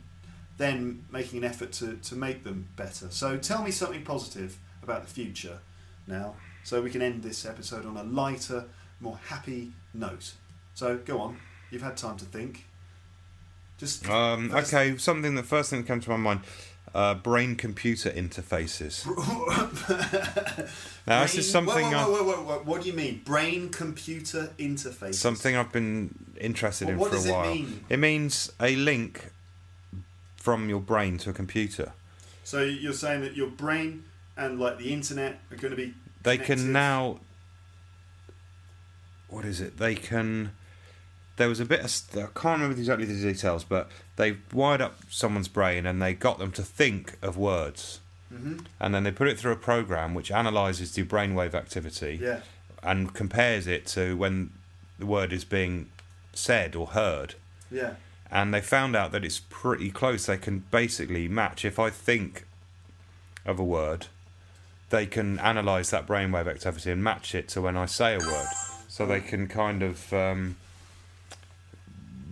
[0.58, 3.08] then making an effort to, to make them better.
[3.10, 5.58] So tell me something positive about the future
[6.06, 6.34] now
[6.64, 8.64] so we can end this episode on a lighter,
[9.00, 10.32] more happy note.
[10.74, 11.38] So go on,
[11.70, 12.66] you've had time to think.
[13.78, 16.40] Just Um, first- okay, something the first thing that came to my mind:
[16.94, 19.04] uh, brain-computer interfaces.
[21.06, 23.22] Now, this is something Whoa, whoa, whoa, whoa, whoa, What do you mean?
[23.24, 25.14] Brain computer interface.
[25.16, 27.52] something I've been interested Well, in for a does it while.
[27.54, 27.84] mean?
[27.88, 29.31] It means a link
[30.42, 31.92] from your brain to a computer.
[32.42, 34.04] So you're saying that your brain
[34.36, 35.94] and like the internet are going to be.
[36.24, 36.56] They connected?
[36.64, 37.20] can now.
[39.28, 39.78] What is it?
[39.78, 40.50] They can.
[41.36, 41.92] There was a bit of.
[42.16, 46.38] I can't remember exactly the details, but they wired up someone's brain and they got
[46.38, 48.00] them to think of words.
[48.34, 48.58] Mm-hmm.
[48.80, 52.40] And then they put it through a program which analyzes the brainwave activity Yeah.
[52.82, 54.50] and compares it to when
[54.98, 55.90] the word is being
[56.32, 57.34] said or heard.
[57.70, 57.94] Yeah.
[58.32, 60.26] And they found out that it's pretty close.
[60.26, 61.64] They can basically match.
[61.64, 62.44] If I think
[63.44, 64.06] of a word,
[64.90, 68.46] they can analyze that brainwave activity and match it to when I say a word.
[68.88, 70.56] So they can kind of um,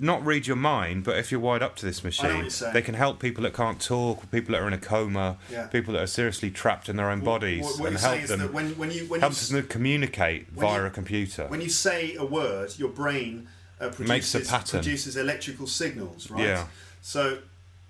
[0.01, 3.19] not read your mind, but if you're wired up to this machine, they can help
[3.21, 5.67] people that can't talk, people that are in a coma, Yeah.
[5.67, 8.71] people that are seriously trapped in their own bodies, What, what and help them when,
[8.79, 11.47] when you when help you, them communicate via you- a computer.
[11.49, 13.49] when you say a word, your brain
[13.81, 14.81] uh, produces, Makes a pattern.
[14.81, 16.45] produces electrical signals, right?
[16.45, 16.67] Yeah.
[17.03, 17.39] So,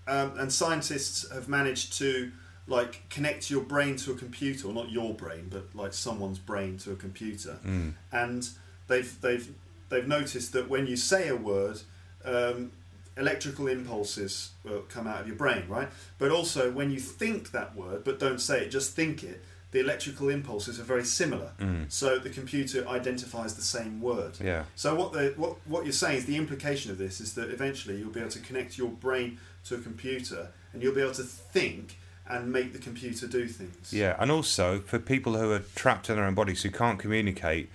[0.06, 2.30] um, and scientists have managed to
[2.66, 6.78] like connect your brain to a computer, or not your brain, but like someone's brain
[6.78, 7.94] to a computer, Mm.
[8.12, 8.48] and
[8.86, 9.48] they've they've
[9.88, 11.80] they've noticed that when you say a word,
[12.24, 12.70] um,
[13.16, 15.88] electrical impulses will come out of your brain, right?
[16.18, 19.42] But also when you think that word, but don't say it, just think it.
[19.72, 21.52] The electrical impulses are very similar,
[21.88, 24.32] so the computer identifies the same word.
[24.42, 24.64] Yeah.
[24.74, 27.96] So what the what what you're saying is the implication of this is that eventually
[27.98, 31.22] you'll be able to connect your brain to a computer and you'll be able to
[31.22, 31.98] think
[32.28, 33.92] and make the computer do things.
[33.92, 37.70] Yeah, and also for people who are trapped in their own bodies who can't communicate,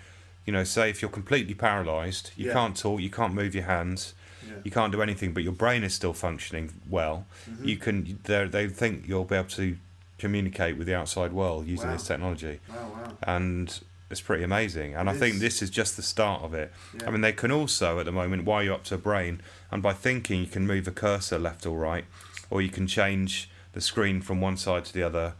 [0.46, 2.54] you know, say if you're completely paralysed, you Yeah.
[2.54, 4.14] can't talk, you can't move your hands,
[4.46, 4.54] Yeah.
[4.64, 7.26] you can't do anything, but your brain is still functioning well.
[7.50, 7.68] Mm-hmm.
[7.68, 8.20] You can.
[8.24, 9.78] They think you'll be able to
[10.18, 11.93] communicate with the outside world using Wow.
[11.93, 13.18] this technology, Wow, wow.
[13.24, 14.95] and it's pretty amazing.
[14.95, 15.41] And It I think is.
[15.41, 16.72] this is just the start of it.
[16.99, 17.07] Yeah.
[17.07, 19.41] I mean, they can also at the moment wire you up to a brain,
[19.72, 22.05] and by thinking you can move a cursor left or right,
[22.49, 25.34] or you can change the screen from one side to the other,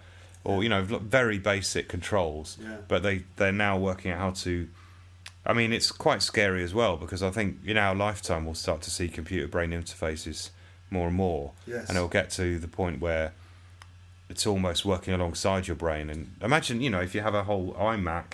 [0.44, 2.58] or you know, very basic controls.
[2.62, 2.78] Yeah.
[2.88, 4.68] But they they're now working out how to.
[5.48, 8.82] I mean, it's quite scary as well because I think in our lifetime we'll start
[8.82, 10.50] to see computer brain interfaces
[10.90, 11.88] more and more, Yes.
[11.88, 13.34] and it'll get to the point where
[14.30, 16.10] it's almost working alongside your brain.
[16.10, 18.34] And imagine, you know, if you have a whole iMac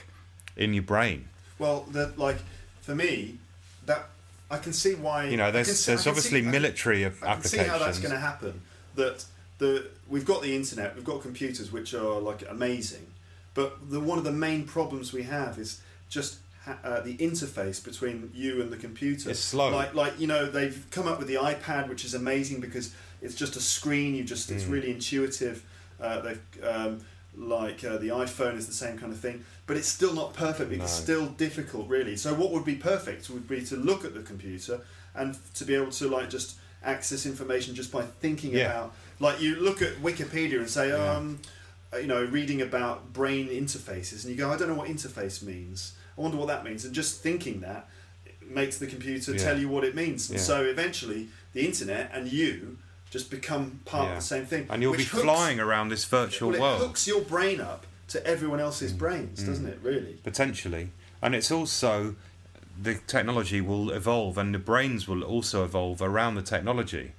[0.55, 1.27] in your brain.
[1.59, 2.37] Well, the, like
[2.81, 3.37] for me,
[3.85, 4.09] that
[4.49, 5.25] I can see why.
[5.27, 7.67] You know, there's see- there's obviously see- I can- military I can see applications.
[7.69, 8.61] how that's going to happen.
[8.95, 9.25] That
[9.59, 13.07] the we've got the internet, we've got computers which are like amazing,
[13.53, 17.83] but the one of the main problems we have is just ha- uh, the interface
[17.83, 19.29] between you and the computer.
[19.29, 19.69] It's slow.
[19.71, 23.35] Like like you know they've come up with the iPad, which is amazing because it's
[23.35, 24.15] just a screen.
[24.15, 24.55] You just Mm.
[24.55, 25.63] it's really intuitive.
[26.01, 26.33] Uh,
[26.63, 26.99] um,
[27.37, 30.71] like uh, the iPhone is the same kind of thing, but it's still not perfect.
[30.71, 31.03] It's No.
[31.03, 32.17] still difficult, really.
[32.17, 34.81] So what would be perfect would be to look at the computer
[35.15, 38.65] and to be able to like just access information just by thinking Yeah.
[38.65, 38.95] about.
[39.19, 41.15] Like you look at Wikipedia and say, Yeah.
[41.15, 41.39] um,
[41.93, 45.41] uh, you know, reading about brain interfaces, and you go, I don't know what interface
[45.41, 45.93] means.
[46.17, 46.83] I wonder what that means.
[46.83, 47.87] And just thinking that
[48.45, 49.43] makes the computer Yeah.
[49.43, 50.29] tell you what it means.
[50.29, 52.77] And so eventually, the internet and you
[53.11, 54.09] just become part Yeah.
[54.13, 54.65] of the same thing.
[54.69, 56.81] and you'll be hooks- flying around this virtual well, it world.
[56.81, 58.63] hooks your brain up to everyone Mm.
[58.63, 59.79] else's brains, doesn't it?
[59.83, 60.13] Really?
[60.23, 60.89] potentially
[61.21, 62.15] and it's also
[62.81, 67.11] the technology will evolve and the brains will also evolve around the technology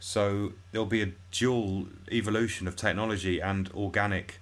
[0.00, 4.38] so there'll be a dual evolution of technology and organic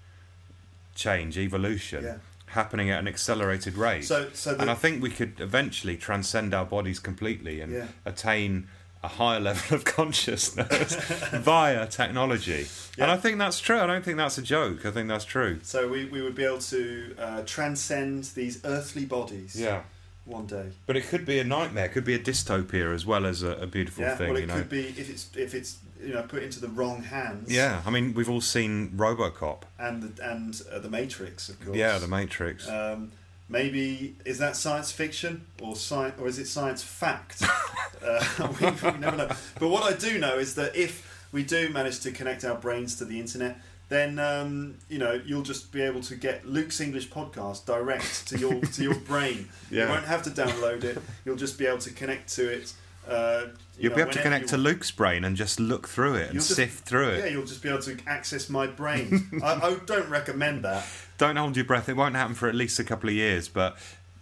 [0.94, 2.16] change evolution Yeah.
[2.46, 6.64] happening at an accelerated rate So, so and i think we could eventually transcend our
[6.64, 7.86] bodies completely and Yeah.
[8.04, 8.68] attain
[9.02, 10.94] a higher level of consciousness
[11.30, 12.66] via technology
[12.98, 15.58] and i think that's true i don't think that's a joke i think that's true
[15.62, 19.82] so we, we would be able to uh, transcend these earthly bodies yeah
[20.24, 20.66] one day.
[20.86, 21.86] But it could be a nightmare.
[21.86, 24.14] It could be a dystopia as well as a, a beautiful Yeah.
[24.14, 24.28] thing.
[24.28, 24.54] well, it you know.
[24.54, 27.50] could be if it's if it's you know put into the wrong hands.
[27.52, 29.62] Yeah, I mean we've all seen RoboCop.
[29.80, 31.76] And the, and uh, the Matrix, of course.
[31.76, 32.68] Yeah, The Matrix.
[32.68, 33.10] Um,
[33.52, 37.42] maybe is that science fiction or science or is it science fact?
[38.04, 38.24] uh,
[38.60, 39.28] we, we never know.
[39.60, 42.96] But what I do know is that if we do manage to connect our brains
[42.96, 47.10] to the internet, then um, you know you'll just be able to get Luke's English
[47.10, 49.48] podcast direct to your to your brain.
[49.70, 49.84] Yeah.
[49.84, 50.98] You won't have to download it.
[51.24, 52.72] You'll just be able to connect to it.
[53.06, 53.46] Uh,
[53.76, 54.56] you You'll know, be able to connect to.
[54.56, 57.18] Luke's brain and just look through it and just- sift through it.
[57.18, 59.28] Yeah, you'll just be able to access my brain.
[59.42, 60.86] I, I don't recommend that.
[61.18, 61.88] Don't hold your breath.
[61.88, 63.76] It won't happen for at least a couple of years, but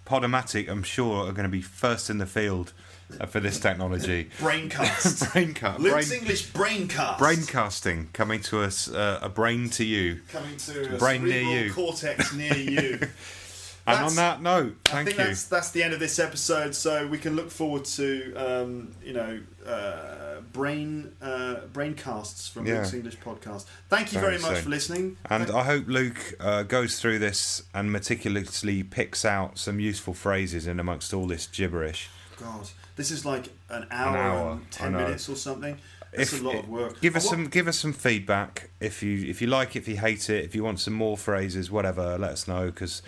[0.06, 2.72] Podomatic, I'm sure, are going to be first in the field
[3.20, 4.28] uh, for this technology.
[4.38, 5.24] Braincast.
[5.32, 7.16] Brainca- Luke's brain, English Braincast.
[7.18, 10.20] braincasting coming to us, uh, a brain to you.
[10.32, 11.72] coming to a Brain near you.
[11.72, 12.98] cortex near you.
[13.86, 15.24] And on that note, I thank think you.
[15.24, 16.74] that's that's the end of this episode.
[16.74, 22.78] So we can look forward to um, you know uh, brain uh, braincasts from Yeah.
[22.78, 23.64] Luke's English podcast.
[23.88, 25.16] Thank you Very much for listening.
[25.28, 30.14] And Thank- I hope Luke uh, goes through this and meticulously picks out some useful
[30.14, 32.08] phrases in amongst all this gibberish.
[32.38, 35.78] God, this is like an hour, hour, and ten minutes or something.
[36.12, 37.00] It's a lot of work.
[37.00, 39.88] Give us I some give us some feedback if you if you like it, if
[39.88, 42.18] you hate it, if you want some more phrases, whatever.
[42.18, 43.00] Let us know because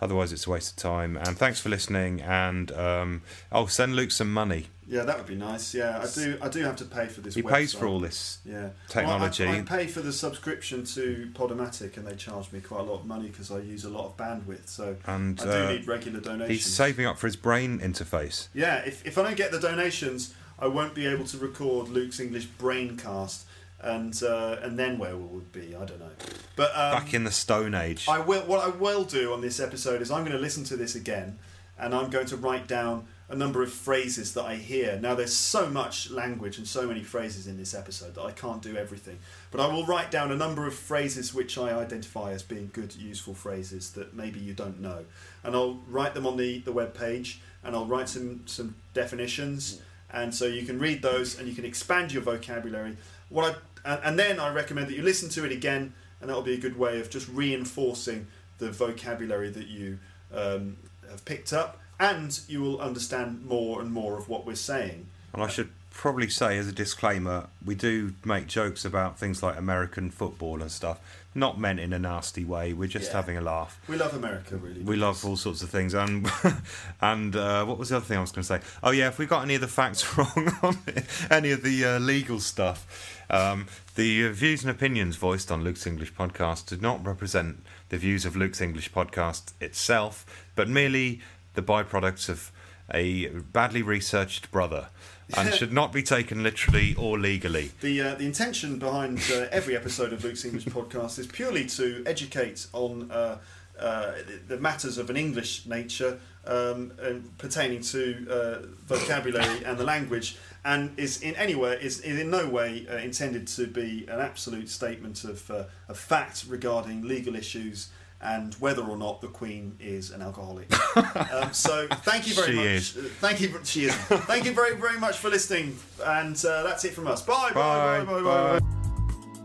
[0.00, 1.16] otherwise it's a waste of time.
[1.16, 2.20] And thanks for listening.
[2.20, 3.22] And um,
[3.52, 4.66] I'll send Luke some money.
[4.86, 5.72] Yeah, that would be nice.
[5.72, 6.36] Yeah, I do.
[6.42, 7.36] I do have to pay for this.
[7.36, 8.38] He pays for all this.
[8.44, 9.44] Yeah, technology.
[9.44, 12.82] Well, I, I pay for the subscription to Podomatic, and they charge me quite a
[12.82, 14.66] lot of money because I use a lot of bandwidth.
[14.66, 16.64] So And I do uh, need regular donations.
[16.64, 18.48] he's saving up for his brain interface.
[18.52, 22.18] Yeah, if, if I don't get the donations, I won't be able to record Luke's
[22.18, 23.44] English Braincast,
[23.82, 25.74] and uh, and then where will we be?
[25.74, 26.10] I don't know.
[26.56, 28.06] But um, Back in the Stone Age.
[28.08, 28.42] I will.
[28.42, 31.38] What I will do on this episode is I'm going to listen to this again,
[31.78, 34.98] and I'm going to write down a number of phrases that I hear.
[35.00, 38.60] Now, there's so much language and so many phrases in this episode that I can't
[38.60, 39.20] do everything.
[39.52, 42.96] But I will write down a number of phrases which I identify as being good,
[42.96, 45.04] useful phrases that maybe you don't know.
[45.44, 49.80] And I'll write them on the, the web page and I'll write some, some definitions.
[50.12, 52.96] And so you can read those and you can expand your vocabulary.
[53.28, 56.42] What I, and, and then I recommend that you listen to it again, and that'll
[56.42, 58.26] be a good way of just reinforcing
[58.58, 59.98] the vocabulary that you
[60.34, 60.76] um,
[61.10, 65.06] have picked up and you will understand more and more of what we're saying.
[65.32, 69.58] And I should probably say, as a disclaimer, we do make jokes about things like
[69.58, 70.98] American football and stuff,
[71.34, 72.72] not meant in a nasty way.
[72.72, 73.16] We're just Yeah.
[73.16, 73.78] having a laugh.
[73.88, 74.80] We love America, really.
[74.80, 76.30] We love all sorts of things, and
[77.00, 78.60] and uh, what was the other thing I was going to say?
[78.82, 81.84] Oh yeah, if we got any of the facts wrong on it, any of the
[81.84, 82.86] uh, legal stuff,
[83.30, 88.24] um, the views and opinions voiced on Luke's English podcast do not represent the views
[88.24, 91.20] of Luke's English podcast itself, but merely
[91.54, 92.52] the byproducts of
[92.92, 94.88] a badly researched brother,
[95.36, 97.70] and should not be taken literally or legally.
[97.80, 102.02] The uh, the intention behind uh, every episode of Luke's English podcast is purely to
[102.04, 103.38] educate on uh,
[103.78, 104.12] uh,
[104.48, 106.92] the matters of an English nature um,
[107.38, 112.30] pertaining to uh, vocabulary and the language, and is in any way is, is in
[112.30, 117.34] no way uh, intended to be an absolute statement of uh, of fact regarding legal
[117.34, 117.88] issues.
[118.22, 120.70] And whether or not the Queen is an alcoholic.
[121.32, 122.66] um, so thank you very She much.
[122.66, 122.96] is.
[122.98, 123.58] Uh, Thank you.
[123.64, 123.94] She is.
[123.94, 125.74] thank you very very much for listening.
[126.04, 127.22] And uh, that's it from us.
[127.22, 127.50] Bye.
[127.54, 128.04] Bye.
[128.04, 128.06] Bye.
[128.12, 128.20] Bye.
[128.22, 128.58] Bye.
[128.58, 128.66] bye.